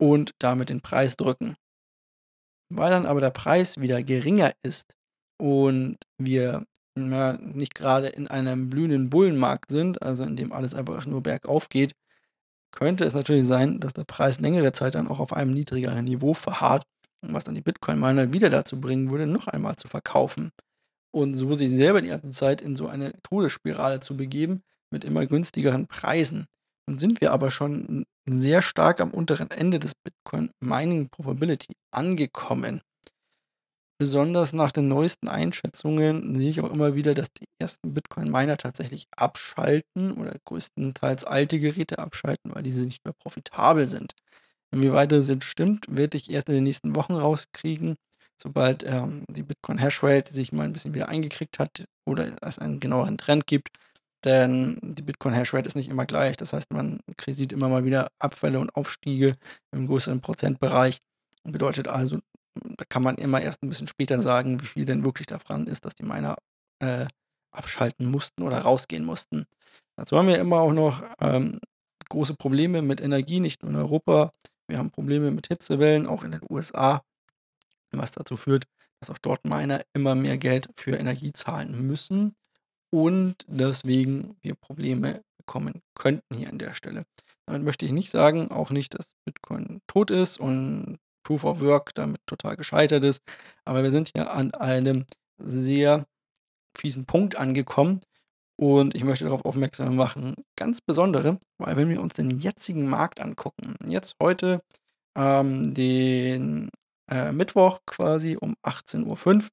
und 0.00 0.32
damit 0.38 0.68
den 0.68 0.80
Preis 0.80 1.16
drücken. 1.16 1.56
Weil 2.70 2.90
dann 2.90 3.06
aber 3.06 3.20
der 3.20 3.30
Preis 3.30 3.80
wieder 3.80 4.02
geringer 4.02 4.52
ist 4.62 4.96
und 5.38 5.98
wir 6.18 6.66
ja, 6.96 7.34
nicht 7.34 7.74
gerade 7.74 8.08
in 8.08 8.28
einem 8.28 8.70
blühenden 8.70 9.10
Bullenmarkt 9.10 9.70
sind, 9.70 10.02
also 10.02 10.24
in 10.24 10.36
dem 10.36 10.52
alles 10.52 10.74
einfach 10.74 11.06
nur 11.06 11.22
bergauf 11.22 11.68
geht, 11.68 11.94
könnte 12.70 13.04
es 13.04 13.14
natürlich 13.14 13.46
sein, 13.46 13.80
dass 13.80 13.92
der 13.92 14.04
Preis 14.04 14.40
längere 14.40 14.72
Zeit 14.72 14.94
dann 14.94 15.08
auch 15.08 15.20
auf 15.20 15.32
einem 15.32 15.52
niedrigeren 15.52 16.04
Niveau 16.04 16.34
verharrt, 16.34 16.84
was 17.22 17.44
dann 17.44 17.54
die 17.54 17.60
Bitcoin-Miner 17.60 18.32
wieder 18.32 18.50
dazu 18.50 18.80
bringen 18.80 19.10
würde, 19.10 19.26
noch 19.26 19.46
einmal 19.48 19.76
zu 19.76 19.88
verkaufen. 19.88 20.50
Und 21.12 21.34
so 21.34 21.54
sich 21.54 21.70
selber 21.70 22.02
die 22.02 22.08
ganze 22.08 22.30
Zeit 22.30 22.60
in 22.60 22.74
so 22.74 22.88
eine 22.88 23.12
Todesspirale 23.22 24.00
zu 24.00 24.16
begeben 24.16 24.62
mit 24.90 25.04
immer 25.04 25.26
günstigeren 25.26 25.86
Preisen. 25.86 26.46
Und 26.86 26.98
sind 26.98 27.20
wir 27.20 27.32
aber 27.32 27.50
schon 27.50 28.04
sehr 28.26 28.62
stark 28.62 29.00
am 29.00 29.10
unteren 29.10 29.50
Ende 29.50 29.78
des 29.78 29.94
Bitcoin 29.94 30.50
Mining 30.60 31.08
Probability 31.08 31.74
angekommen. 31.92 32.82
Besonders 33.96 34.52
nach 34.52 34.72
den 34.72 34.88
neuesten 34.88 35.28
Einschätzungen 35.28 36.34
sehe 36.34 36.50
ich 36.50 36.60
auch 36.60 36.72
immer 36.72 36.96
wieder, 36.96 37.14
dass 37.14 37.32
die 37.32 37.46
ersten 37.60 37.94
Bitcoin-Miner 37.94 38.56
tatsächlich 38.56 39.06
abschalten 39.16 40.12
oder 40.12 40.34
größtenteils 40.44 41.22
alte 41.22 41.60
Geräte 41.60 42.00
abschalten, 42.00 42.52
weil 42.54 42.64
diese 42.64 42.80
nicht 42.80 43.04
mehr 43.04 43.14
profitabel 43.14 43.86
sind. 43.86 44.14
Inwieweit 44.72 45.12
das 45.12 45.28
jetzt 45.28 45.44
stimmt, 45.44 45.86
werde 45.88 46.16
ich 46.16 46.28
erst 46.28 46.48
in 46.48 46.56
den 46.56 46.64
nächsten 46.64 46.96
Wochen 46.96 47.14
rauskriegen, 47.14 47.94
sobald 48.36 48.82
ähm, 48.82 49.24
die 49.30 49.44
Bitcoin-Hashrate 49.44 50.32
sich 50.32 50.50
mal 50.50 50.64
ein 50.64 50.72
bisschen 50.72 50.94
wieder 50.94 51.08
eingekriegt 51.08 51.60
hat 51.60 51.84
oder 52.04 52.34
es 52.42 52.58
einen 52.58 52.80
genaueren 52.80 53.16
Trend 53.16 53.46
gibt. 53.46 53.68
Denn 54.24 54.78
die 54.82 55.02
Bitcoin-Hashrate 55.02 55.68
ist 55.68 55.76
nicht 55.76 55.88
immer 55.88 56.06
gleich. 56.06 56.36
Das 56.36 56.52
heißt, 56.52 56.72
man 56.72 56.98
sieht 57.28 57.52
immer 57.52 57.68
mal 57.68 57.84
wieder 57.84 58.10
Abfälle 58.18 58.58
und 58.58 58.74
Aufstiege 58.74 59.36
im 59.70 59.86
größeren 59.86 60.20
Prozentbereich. 60.20 60.98
Bedeutet 61.44 61.86
also, 61.88 62.20
da 62.54 62.84
kann 62.88 63.02
man 63.02 63.16
immer 63.16 63.40
erst 63.40 63.62
ein 63.62 63.68
bisschen 63.68 63.88
später 63.88 64.20
sagen, 64.20 64.60
wie 64.60 64.66
viel 64.66 64.84
denn 64.84 65.04
wirklich 65.04 65.26
daran 65.26 65.66
ist, 65.66 65.84
dass 65.84 65.94
die 65.94 66.04
Miner 66.04 66.36
äh, 66.80 67.06
abschalten 67.50 68.10
mussten 68.10 68.42
oder 68.42 68.58
rausgehen 68.58 69.04
mussten. 69.04 69.46
Dazu 69.96 70.18
haben 70.18 70.28
wir 70.28 70.38
immer 70.38 70.60
auch 70.60 70.72
noch 70.72 71.02
ähm, 71.20 71.60
große 72.08 72.34
Probleme 72.34 72.82
mit 72.82 73.00
Energie, 73.00 73.40
nicht 73.40 73.62
nur 73.62 73.70
in 73.70 73.76
Europa. 73.76 74.32
Wir 74.66 74.78
haben 74.78 74.90
Probleme 74.90 75.30
mit 75.30 75.48
Hitzewellen, 75.48 76.06
auch 76.06 76.24
in 76.24 76.32
den 76.32 76.40
USA, 76.48 77.02
was 77.92 78.12
dazu 78.12 78.36
führt, 78.36 78.64
dass 79.00 79.10
auch 79.10 79.18
dort 79.18 79.44
Miner 79.44 79.82
immer 79.92 80.14
mehr 80.14 80.36
Geld 80.36 80.68
für 80.76 80.96
Energie 80.96 81.32
zahlen 81.32 81.86
müssen, 81.86 82.34
und 82.94 83.44
deswegen 83.48 84.36
wir 84.40 84.54
Probleme 84.54 85.24
bekommen 85.36 85.82
könnten 85.96 86.36
hier 86.36 86.48
an 86.48 86.60
der 86.60 86.74
Stelle. 86.74 87.06
Damit 87.44 87.64
möchte 87.64 87.84
ich 87.84 87.90
nicht 87.90 88.08
sagen, 88.08 88.52
auch 88.52 88.70
nicht, 88.70 88.96
dass 88.96 89.16
Bitcoin 89.24 89.80
tot 89.88 90.12
ist 90.12 90.38
und 90.38 91.00
Proof 91.24 91.44
of 91.44 91.60
Work 91.60 91.94
damit 91.94 92.20
total 92.26 92.56
gescheitert 92.56 93.02
ist, 93.04 93.22
aber 93.64 93.82
wir 93.82 93.90
sind 93.90 94.10
hier 94.14 94.30
an 94.32 94.54
einem 94.54 95.06
sehr 95.38 96.06
fiesen 96.76 97.06
Punkt 97.06 97.36
angekommen 97.36 98.00
und 98.56 98.94
ich 98.94 99.02
möchte 99.04 99.24
darauf 99.24 99.44
aufmerksam 99.44 99.96
machen, 99.96 100.34
ganz 100.56 100.80
besondere, 100.80 101.38
weil 101.58 101.76
wenn 101.76 101.88
wir 101.88 102.00
uns 102.00 102.14
den 102.14 102.38
jetzigen 102.38 102.88
Markt 102.88 103.20
angucken, 103.20 103.74
jetzt 103.86 104.16
heute 104.22 104.62
ähm, 105.16 105.74
den 105.74 106.70
äh, 107.10 107.32
Mittwoch 107.32 107.80
quasi 107.86 108.36
um 108.40 108.54
18.05 108.64 109.06
Uhr, 109.06 109.48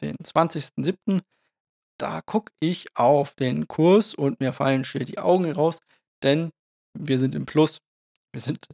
den 0.00 0.16
20.07., 0.16 1.22
da 1.98 2.20
gucke 2.22 2.52
ich 2.60 2.88
auf 2.96 3.34
den 3.34 3.68
Kurs 3.68 4.14
und 4.14 4.40
mir 4.40 4.52
fallen 4.52 4.84
schier 4.84 5.04
die 5.04 5.18
Augen 5.18 5.50
raus, 5.50 5.78
denn 6.22 6.50
wir 6.98 7.18
sind 7.18 7.34
im 7.34 7.46
Plus. 7.46 7.78
Wir 8.32 8.40
sind 8.40 8.66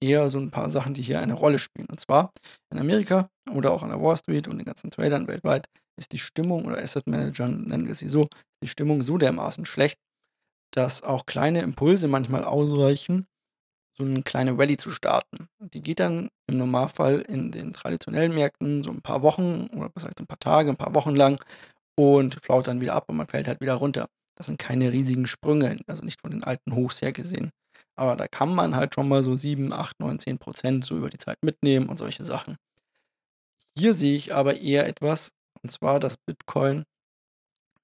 eher 0.00 0.28
so 0.28 0.38
ein 0.38 0.50
paar 0.50 0.70
Sachen, 0.70 0.94
die 0.94 1.02
hier 1.02 1.20
eine 1.20 1.34
Rolle 1.34 1.58
spielen. 1.58 1.88
Und 1.88 2.00
zwar 2.00 2.32
in 2.70 2.78
Amerika 2.78 3.28
oder 3.52 3.72
auch 3.72 3.82
an 3.82 3.90
der 3.90 4.00
Wall 4.00 4.16
Street 4.16 4.48
und 4.48 4.58
den 4.58 4.66
ganzen 4.66 4.90
Tradern 4.90 5.28
weltweit 5.28 5.68
ist 5.96 6.12
die 6.12 6.18
Stimmung 6.18 6.64
oder 6.64 6.78
Asset 6.78 7.06
Managern 7.06 7.64
nennen 7.64 7.86
wir 7.86 7.94
sie 7.94 8.08
so, 8.08 8.28
die 8.62 8.68
Stimmung 8.68 9.02
so 9.02 9.18
dermaßen 9.18 9.66
schlecht, 9.66 9.98
dass 10.72 11.02
auch 11.02 11.26
kleine 11.26 11.62
Impulse 11.62 12.08
manchmal 12.08 12.44
ausreichen, 12.44 13.26
so 13.96 14.04
eine 14.04 14.22
kleine 14.22 14.58
Rallye 14.58 14.76
zu 14.76 14.90
starten. 14.90 15.46
Die 15.60 15.80
geht 15.80 16.00
dann 16.00 16.30
im 16.48 16.58
Normalfall 16.58 17.20
in 17.20 17.52
den 17.52 17.72
traditionellen 17.72 18.34
Märkten 18.34 18.82
so 18.82 18.90
ein 18.90 19.02
paar 19.02 19.22
Wochen 19.22 19.68
oder 19.72 19.90
was 19.94 20.04
heißt 20.04 20.20
ein 20.20 20.26
paar 20.26 20.40
Tage, 20.40 20.70
ein 20.70 20.76
paar 20.76 20.94
Wochen 20.94 21.14
lang 21.14 21.40
und 21.96 22.42
flaut 22.42 22.66
dann 22.66 22.80
wieder 22.80 22.94
ab 22.94 23.04
und 23.08 23.16
man 23.16 23.28
fällt 23.28 23.46
halt 23.46 23.60
wieder 23.60 23.74
runter. 23.74 24.08
Das 24.36 24.46
sind 24.46 24.58
keine 24.58 24.90
riesigen 24.90 25.28
Sprünge, 25.28 25.78
also 25.86 26.04
nicht 26.04 26.20
von 26.20 26.32
den 26.32 26.42
alten 26.42 26.74
Hochs 26.74 27.00
her 27.02 27.12
gesehen. 27.12 27.50
Aber 27.96 28.16
da 28.16 28.26
kann 28.28 28.54
man 28.54 28.74
halt 28.76 28.94
schon 28.94 29.08
mal 29.08 29.22
so 29.22 29.36
7, 29.36 29.72
8, 29.72 30.00
9, 30.00 30.18
10 30.18 30.38
Prozent 30.38 30.84
so 30.84 30.96
über 30.96 31.10
die 31.10 31.18
Zeit 31.18 31.38
mitnehmen 31.42 31.88
und 31.88 31.98
solche 31.98 32.24
Sachen. 32.24 32.56
Hier 33.76 33.94
sehe 33.94 34.16
ich 34.16 34.34
aber 34.34 34.58
eher 34.60 34.86
etwas, 34.86 35.32
und 35.62 35.70
zwar, 35.70 36.00
dass 36.00 36.16
Bitcoin 36.16 36.84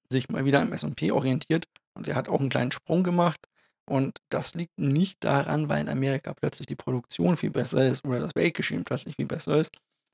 sich 0.09 0.29
mal 0.29 0.45
wieder 0.45 0.61
im 0.61 0.73
SP 0.75 1.11
orientiert 1.11 1.65
und 1.93 2.07
er 2.07 2.15
hat 2.15 2.29
auch 2.29 2.39
einen 2.39 2.49
kleinen 2.49 2.71
Sprung 2.71 3.03
gemacht 3.03 3.39
und 3.85 4.19
das 4.29 4.53
liegt 4.53 4.77
nicht 4.77 5.23
daran, 5.23 5.69
weil 5.69 5.81
in 5.81 5.89
Amerika 5.89 6.33
plötzlich 6.33 6.67
die 6.67 6.75
Produktion 6.75 7.37
viel 7.37 7.49
besser 7.49 7.85
ist 7.87 8.05
oder 8.05 8.19
das 8.19 8.35
Weltgeschehen 8.35 8.83
plötzlich 8.83 9.15
viel 9.15 9.25
besser 9.25 9.57
ist, 9.57 9.71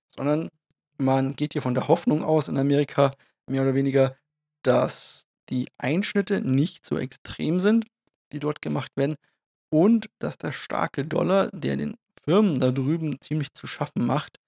sondern 0.07 0.49
man 0.97 1.35
geht 1.35 1.53
hier 1.53 1.61
von 1.61 1.73
der 1.73 1.87
Hoffnung 1.87 2.23
aus 2.23 2.47
in 2.47 2.57
Amerika, 2.57 3.11
mehr 3.47 3.61
oder 3.61 3.75
weniger, 3.75 4.15
dass 4.63 5.25
die 5.49 5.67
Einschnitte 5.77 6.41
nicht 6.41 6.85
so 6.85 6.97
extrem 6.97 7.59
sind, 7.59 7.85
die 8.31 8.39
dort 8.39 8.61
gemacht 8.61 8.91
werden, 8.95 9.15
und 9.69 10.09
dass 10.19 10.37
der 10.37 10.51
starke 10.51 11.05
Dollar, 11.05 11.49
der 11.51 11.77
den 11.77 11.95
Firmen 12.23 12.59
da 12.59 12.71
drüben 12.71 13.19
ziemlich 13.21 13.53
zu 13.53 13.67
schaffen 13.67 14.05
macht, 14.05 14.39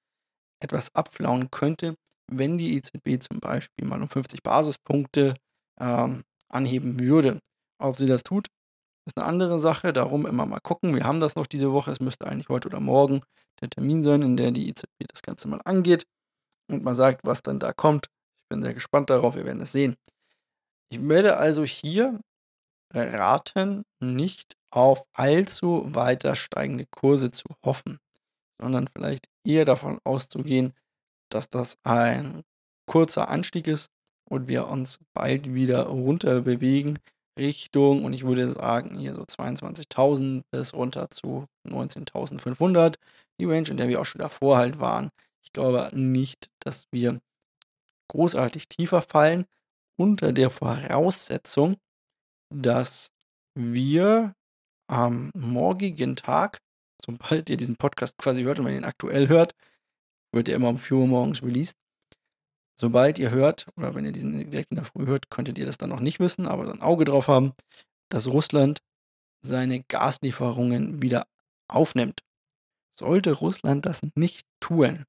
etwas 0.60 0.94
abflauen 0.96 1.50
könnte, 1.52 1.96
wenn 2.28 2.58
die 2.58 2.76
EZB 2.76 3.22
zum 3.22 3.40
Beispiel 3.40 3.88
mal 3.88 4.02
um 4.02 4.10
50 4.10 4.44
Basispunkte 4.44 5.34
ähm, 5.80 6.24
anheben 6.50 7.00
würde. 7.00 7.40
Ob 7.80 7.98
sie 7.98 8.06
das 8.06 8.24
tut, 8.24 8.48
ist 9.06 9.18
eine 9.18 9.26
andere 9.26 9.60
Sache. 9.60 9.94
Darum 9.94 10.26
immer 10.26 10.46
mal 10.46 10.60
gucken. 10.60 10.94
Wir 10.94 11.06
haben 11.06 11.20
das 11.20 11.36
noch 11.36 11.48
diese 11.48 11.72
Woche. 11.72 11.92
Es 11.92 12.00
müsste 12.00 12.28
eigentlich 12.28 12.50
heute 12.50 12.68
oder 12.68 12.80
morgen 12.80 13.22
der 13.62 13.70
Termin 13.70 14.04
sein, 14.04 14.22
in 14.22 14.38
der 14.38 14.52
die 14.52 14.68
EZB 14.70 15.06
das 15.08 15.22
Ganze 15.22 15.48
mal 15.48 15.62
angeht 15.64 16.06
und 16.68 16.84
mal 16.84 16.96
sagt, 16.96 17.26
was 17.26 17.42
dann 17.42 17.60
da 17.60 17.74
kommt. 17.74 18.08
Ich 18.38 18.46
bin 18.50 18.62
sehr 18.62 18.74
gespannt 18.74 19.10
darauf. 19.10 19.36
Wir 19.36 19.46
werden 19.46 19.62
es 19.62 19.72
sehen. 19.72 19.96
Ich 20.90 21.08
werde 21.08 21.38
also 21.38 21.64
hier 21.64 22.20
raten, 22.94 23.84
nicht 24.00 24.56
auf 24.72 25.06
allzu 25.14 25.84
weiter 25.88 26.36
steigende 26.36 26.86
Kurse 26.86 27.32
zu 27.32 27.48
hoffen, 27.64 28.00
sondern 28.62 28.88
vielleicht 28.88 29.28
eher 29.44 29.66
davon 29.66 30.00
auszugehen, 30.04 30.74
dass 31.30 31.50
das 31.50 31.78
ein 31.84 32.44
kurzer 32.88 33.30
Anstieg 33.30 33.68
ist 33.68 33.92
und 34.30 34.48
wir 34.48 34.68
uns 34.68 35.00
bald 35.14 35.54
wieder 35.54 35.88
runter 35.88 36.42
bewegen 36.42 37.00
Richtung, 37.40 38.04
und 38.04 38.14
ich 38.14 38.26
würde 38.26 38.50
sagen, 38.52 38.98
hier 38.98 39.16
so 39.16 39.24
22.000 39.24 40.44
bis 40.52 40.74
runter 40.74 41.10
zu 41.10 41.46
19.500, 41.68 42.96
die 43.40 43.46
Range, 43.46 43.70
in 43.70 43.78
der 43.78 43.88
wir 43.88 44.02
auch 44.02 44.06
schon 44.06 44.20
davor 44.20 44.58
halt 44.58 44.80
waren. 44.80 45.10
Ich 45.42 45.54
glaube 45.54 45.90
nicht, 45.94 46.50
dass 46.60 46.88
wir 46.92 47.20
großartig 48.10 48.68
tiefer 48.68 49.02
fallen, 49.02 49.46
unter 49.98 50.34
der 50.34 50.50
Voraussetzung, 50.50 51.78
dass 52.50 53.12
wir 53.56 54.34
am 54.88 55.32
morgigen 55.36 56.16
Tag, 56.16 56.60
sobald 57.06 57.50
ihr 57.50 57.58
diesen 57.58 57.78
Podcast 57.78 58.18
quasi 58.18 58.44
hört 58.44 58.60
und 58.60 58.66
wenn 58.66 58.74
ihr 58.74 58.80
ihn 58.80 58.86
aktuell 58.86 59.28
hört, 59.28 59.54
wird 60.32 60.50
er 60.50 60.56
immer 60.56 60.70
um 60.70 60.78
4 60.78 60.98
Uhr 60.98 61.08
morgens 61.08 61.42
released. 61.42 61.78
Sobald 62.80 63.20
ihr 63.20 63.32
hört, 63.32 63.68
oder 63.76 63.94
wenn 63.94 64.06
ihr 64.06 64.12
diesen 64.12 64.52
direkt 64.52 64.72
in 64.72 64.76
der 64.76 64.86
Früh 64.86 65.06
hört, 65.06 65.30
könntet 65.30 65.58
ihr 65.58 65.66
das 65.66 65.78
dann 65.78 65.90
noch 65.90 66.00
nicht 66.00 66.20
wissen, 66.20 66.48
aber 66.48 66.72
ein 66.72 66.82
Auge 66.82 67.04
drauf 67.04 67.28
haben, 67.28 67.54
dass 68.10 68.28
Russland 68.28 68.82
seine 69.42 69.84
Gaslieferungen 69.84 71.02
wieder 71.02 71.28
aufnimmt. 71.68 72.22
Sollte 72.96 73.34
Russland 73.34 73.86
das 73.86 74.02
nicht 74.16 74.46
tun, 74.60 75.06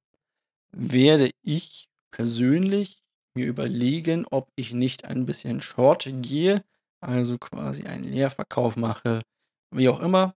werde 0.71 1.31
ich 1.41 1.87
persönlich 2.11 3.01
mir 3.33 3.45
überlegen, 3.45 4.25
ob 4.29 4.49
ich 4.55 4.73
nicht 4.73 5.05
ein 5.05 5.25
bisschen 5.25 5.61
short 5.61 6.09
gehe, 6.21 6.63
also 7.01 7.37
quasi 7.37 7.83
einen 7.83 8.03
Leerverkauf 8.03 8.75
mache, 8.77 9.21
wie 9.73 9.89
auch 9.89 9.99
immer. 9.99 10.35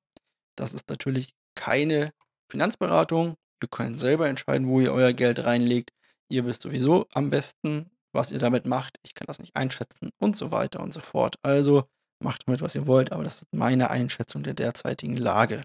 Das 0.58 0.74
ist 0.74 0.90
natürlich 0.90 1.34
keine 1.56 2.12
Finanzberatung. 2.52 3.36
Ihr 3.62 3.70
könnt 3.70 4.00
selber 4.00 4.28
entscheiden, 4.28 4.68
wo 4.68 4.80
ihr 4.82 4.94
euer 4.94 5.14
Geld 5.14 5.44
reinlegt. 5.46 5.92
Ihr 6.30 6.46
wisst 6.46 6.64
sowieso 6.64 7.08
am 7.14 7.30
besten, 7.30 7.92
was 8.12 8.32
ihr 8.32 8.40
damit 8.40 8.66
macht. 8.66 8.98
Ich 9.04 9.14
kann 9.14 9.28
das 9.28 9.40
nicht 9.40 9.56
einschätzen 9.56 10.12
und 10.20 10.36
so 10.36 10.52
weiter 10.52 10.80
und 10.80 10.92
so 10.92 11.00
fort. 11.00 11.38
Also 11.44 11.88
macht 12.20 12.48
damit, 12.48 12.62
was 12.62 12.76
ihr 12.76 12.88
wollt, 12.88 13.12
aber 13.12 13.24
das 13.24 13.42
ist 13.42 13.54
meine 13.54 13.90
Einschätzung 13.90 14.44
der 14.44 14.54
derzeitigen 14.54 15.18
Lage. 15.18 15.64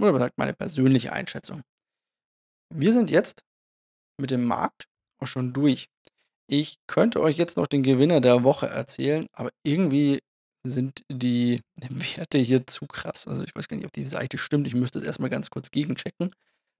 Oder 0.00 0.12
gesagt, 0.12 0.38
meine 0.38 0.54
persönliche 0.54 1.12
Einschätzung. 1.12 1.62
Wir 2.74 2.92
sind 2.92 3.10
jetzt 3.10 3.44
mit 4.18 4.30
dem 4.30 4.44
Markt 4.44 4.88
auch 5.18 5.26
schon 5.26 5.52
durch. 5.52 5.88
Ich 6.46 6.76
könnte 6.86 7.20
euch 7.20 7.36
jetzt 7.36 7.56
noch 7.56 7.66
den 7.66 7.82
Gewinner 7.82 8.20
der 8.20 8.44
Woche 8.44 8.66
erzählen, 8.66 9.26
aber 9.32 9.50
irgendwie 9.62 10.20
sind 10.64 11.02
die 11.10 11.60
Werte 11.90 12.38
hier 12.38 12.66
zu 12.66 12.86
krass. 12.86 13.26
Also 13.26 13.44
ich 13.44 13.54
weiß 13.54 13.68
gar 13.68 13.76
nicht, 13.76 13.86
ob 13.86 13.92
die 13.92 14.06
Seite 14.06 14.38
stimmt. 14.38 14.66
Ich 14.66 14.74
müsste 14.74 14.98
es 14.98 15.04
erstmal 15.04 15.30
ganz 15.30 15.50
kurz 15.50 15.70
gegenchecken. 15.70 16.34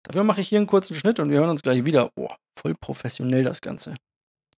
Dafür 0.04 0.24
mache 0.24 0.40
ich 0.40 0.48
hier 0.48 0.58
einen 0.58 0.66
kurzen 0.66 0.94
Schnitt 0.94 1.20
und 1.20 1.30
wir 1.30 1.38
hören 1.38 1.50
uns 1.50 1.62
gleich 1.62 1.84
wieder. 1.84 2.10
Oh, 2.16 2.30
voll 2.58 2.74
professionell 2.74 3.44
das 3.44 3.60
Ganze. 3.60 3.94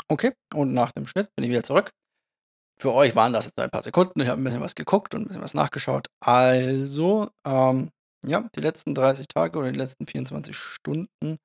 Okay, 0.09 0.33
und 0.55 0.75
nach 0.75 0.93
dem 0.93 1.07
Schnitt 1.07 1.29
bin 1.37 1.45
ich 1.45 1.51
wieder 1.51 1.63
zurück. 1.63 1.91
Für 2.77 2.93
euch 2.93 3.15
waren 3.15 3.33
das 3.33 3.45
jetzt 3.47 3.59
ein 3.59 3.71
paar 3.71 3.83
Sekunden. 3.83 4.21
Ich 4.21 4.29
habe 4.29 4.41
ein 4.41 4.45
bisschen 4.45 4.61
was 4.61 4.75
geguckt 4.75 5.15
und 5.15 5.23
ein 5.23 5.29
bisschen 5.29 5.43
was 5.43 5.55
nachgeschaut. 5.55 6.09
Also, 6.21 7.29
ähm, 7.47 7.91
ja, 8.27 8.49
die 8.57 8.61
letzten 8.61 8.95
30 8.95 9.29
Tage 9.29 9.59
oder 9.59 9.71
die 9.71 9.79
letzten 9.79 10.07
24 10.07 10.57
Stunden 10.57 11.39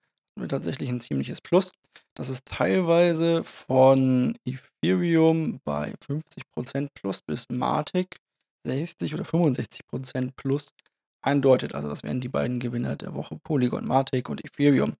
tatsächlich 0.48 0.90
ein 0.90 1.02
ziemliches 1.02 1.42
Plus. 1.42 1.72
Das 2.16 2.30
ist 2.30 2.46
teilweise 2.46 3.44
von 3.44 4.38
Ethereum 4.46 5.60
bei 5.64 5.94
50% 6.08 6.90
plus 6.94 7.22
bis 7.22 7.48
Matic 7.50 8.18
60 8.66 9.14
oder 9.16 9.24
65% 9.24 10.32
plus 10.36 10.74
eindeutet. 11.22 11.76
Also 11.76 11.90
das 11.90 12.04
wären 12.04 12.20
die 12.20 12.30
beiden 12.30 12.60
Gewinner 12.60 12.96
der 12.96 13.14
Woche, 13.14 13.38
Polygon, 13.44 13.86
Matic 13.86 14.30
und 14.30 14.44
Ethereum. 14.44 14.96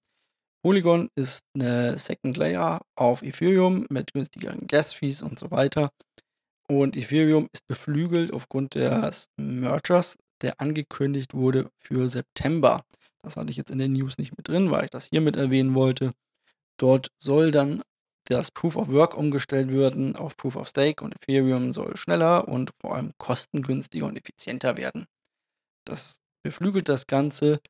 Polygon 0.62 1.08
ist 1.14 1.44
eine 1.54 1.96
Second 1.98 2.36
Layer 2.36 2.82
auf 2.94 3.22
Ethereum 3.22 3.86
mit 3.88 4.12
günstigeren 4.12 4.66
Gas-Fees 4.66 5.22
und 5.22 5.38
so 5.38 5.50
weiter. 5.50 5.90
Und 6.68 6.96
Ethereum 6.96 7.48
ist 7.52 7.66
beflügelt 7.66 8.32
aufgrund 8.32 8.74
des 8.74 9.28
Mergers, 9.36 10.16
der 10.42 10.60
angekündigt 10.60 11.34
wurde 11.34 11.70
für 11.78 12.08
September. 12.08 12.84
Das 13.22 13.36
hatte 13.36 13.50
ich 13.50 13.56
jetzt 13.56 13.70
in 13.70 13.78
den 13.78 13.92
News 13.92 14.18
nicht 14.18 14.36
mit 14.36 14.48
drin, 14.48 14.70
weil 14.70 14.84
ich 14.84 14.90
das 14.90 15.06
hier 15.06 15.20
mit 15.20 15.36
erwähnen 15.36 15.74
wollte. 15.74 16.12
Dort 16.78 17.08
soll 17.18 17.50
dann 17.50 17.82
das 18.24 18.50
Proof 18.50 18.76
of 18.76 18.88
Work 18.88 19.16
umgestellt 19.16 19.70
werden 19.70 20.14
auf 20.16 20.36
Proof 20.36 20.56
of 20.56 20.68
Stake 20.68 21.04
und 21.04 21.14
Ethereum 21.14 21.72
soll 21.72 21.96
schneller 21.96 22.46
und 22.48 22.70
vor 22.80 22.94
allem 22.94 23.12
kostengünstiger 23.18 24.06
und 24.06 24.16
effizienter 24.16 24.76
werden. 24.76 25.06
Das 25.84 26.20
beflügelt 26.44 26.88
das 26.88 27.06
Ganze 27.06 27.60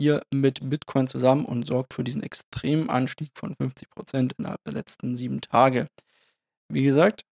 hier 0.00 0.22
mit 0.32 0.68
Bitcoin 0.68 1.06
zusammen 1.06 1.44
und 1.44 1.64
sorgt 1.64 1.94
für 1.94 2.04
diesen 2.04 2.22
extremen 2.22 2.90
Anstieg 2.90 3.30
von 3.34 3.54
50% 3.54 4.32
innerhalb 4.38 4.62
der 4.64 4.74
letzten 4.74 5.16
sieben 5.16 5.40
Tage. 5.40 5.86
Wie 6.68 6.82
gesagt, 6.82 7.22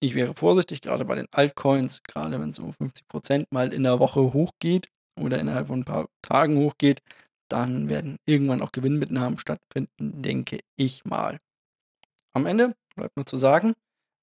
ich 0.00 0.14
wäre 0.14 0.34
vorsichtig, 0.34 0.82
gerade 0.82 1.04
bei 1.04 1.14
den 1.14 1.26
Altcoins, 1.32 2.02
gerade 2.02 2.38
wenn 2.38 2.50
es 2.50 2.58
um 2.58 2.70
50% 2.70 3.46
mal 3.50 3.72
in 3.72 3.82
der 3.82 3.98
Woche 3.98 4.20
hochgeht 4.20 4.88
oder 5.18 5.38
innerhalb 5.38 5.68
von 5.68 5.80
ein 5.80 5.84
paar 5.84 6.08
Tagen 6.22 6.56
hochgeht, 6.58 7.02
dann 7.48 7.88
werden 7.88 8.18
irgendwann 8.26 8.62
auch 8.62 8.72
Gewinnmitnahmen 8.72 9.38
stattfinden, 9.38 10.22
denke 10.22 10.60
ich 10.76 11.04
mal. 11.04 11.38
Am 12.32 12.46
Ende 12.46 12.74
bleibt 12.96 13.16
nur 13.16 13.26
zu 13.26 13.38
sagen, 13.38 13.74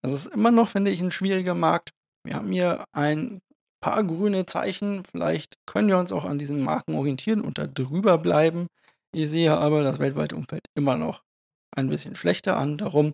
es 0.01 0.11
ist 0.11 0.25
immer 0.27 0.51
noch, 0.51 0.69
finde 0.69 0.91
ich, 0.91 1.01
ein 1.01 1.11
schwieriger 1.11 1.55
Markt. 1.55 1.91
Wir 2.25 2.35
haben 2.35 2.51
hier 2.51 2.83
ein 2.91 3.41
paar 3.79 4.03
grüne 4.03 4.45
Zeichen. 4.45 5.03
Vielleicht 5.03 5.55
können 5.65 5.87
wir 5.87 5.97
uns 5.97 6.11
auch 6.11 6.25
an 6.25 6.37
diesen 6.37 6.61
Marken 6.61 6.95
orientieren 6.95 7.41
und 7.41 7.57
da 7.57 7.67
drüber 7.67 8.17
bleiben. 8.17 8.67
Ich 9.13 9.29
sehe 9.29 9.55
aber 9.55 9.83
das 9.83 9.99
weltweite 9.99 10.35
Umfeld 10.35 10.65
immer 10.75 10.97
noch 10.97 11.23
ein 11.71 11.89
bisschen 11.89 12.15
schlechter 12.15 12.57
an. 12.57 12.77
Darum 12.77 13.13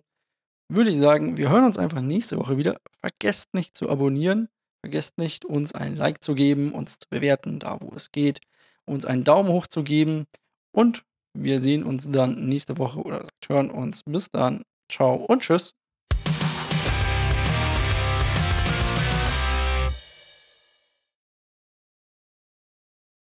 würde 0.68 0.90
ich 0.90 0.98
sagen, 0.98 1.36
wir 1.36 1.50
hören 1.50 1.64
uns 1.64 1.78
einfach 1.78 2.00
nächste 2.00 2.36
Woche 2.38 2.56
wieder. 2.56 2.80
Vergesst 3.00 3.54
nicht 3.54 3.76
zu 3.76 3.90
abonnieren. 3.90 4.48
Vergesst 4.82 5.18
nicht, 5.18 5.44
uns 5.44 5.74
ein 5.74 5.96
Like 5.96 6.22
zu 6.24 6.34
geben, 6.34 6.72
uns 6.72 6.98
zu 6.98 7.08
bewerten, 7.08 7.58
da 7.58 7.78
wo 7.80 7.92
es 7.94 8.12
geht, 8.12 8.40
uns 8.86 9.04
einen 9.04 9.24
Daumen 9.24 9.50
hoch 9.50 9.66
zu 9.66 9.82
geben. 9.82 10.26
Und 10.72 11.04
wir 11.34 11.60
sehen 11.62 11.84
uns 11.84 12.10
dann 12.10 12.48
nächste 12.48 12.78
Woche 12.78 13.00
oder 13.00 13.26
hören 13.46 13.70
uns. 13.70 14.02
Bis 14.04 14.30
dann. 14.30 14.62
Ciao 14.90 15.14
und 15.16 15.42
tschüss. 15.42 15.74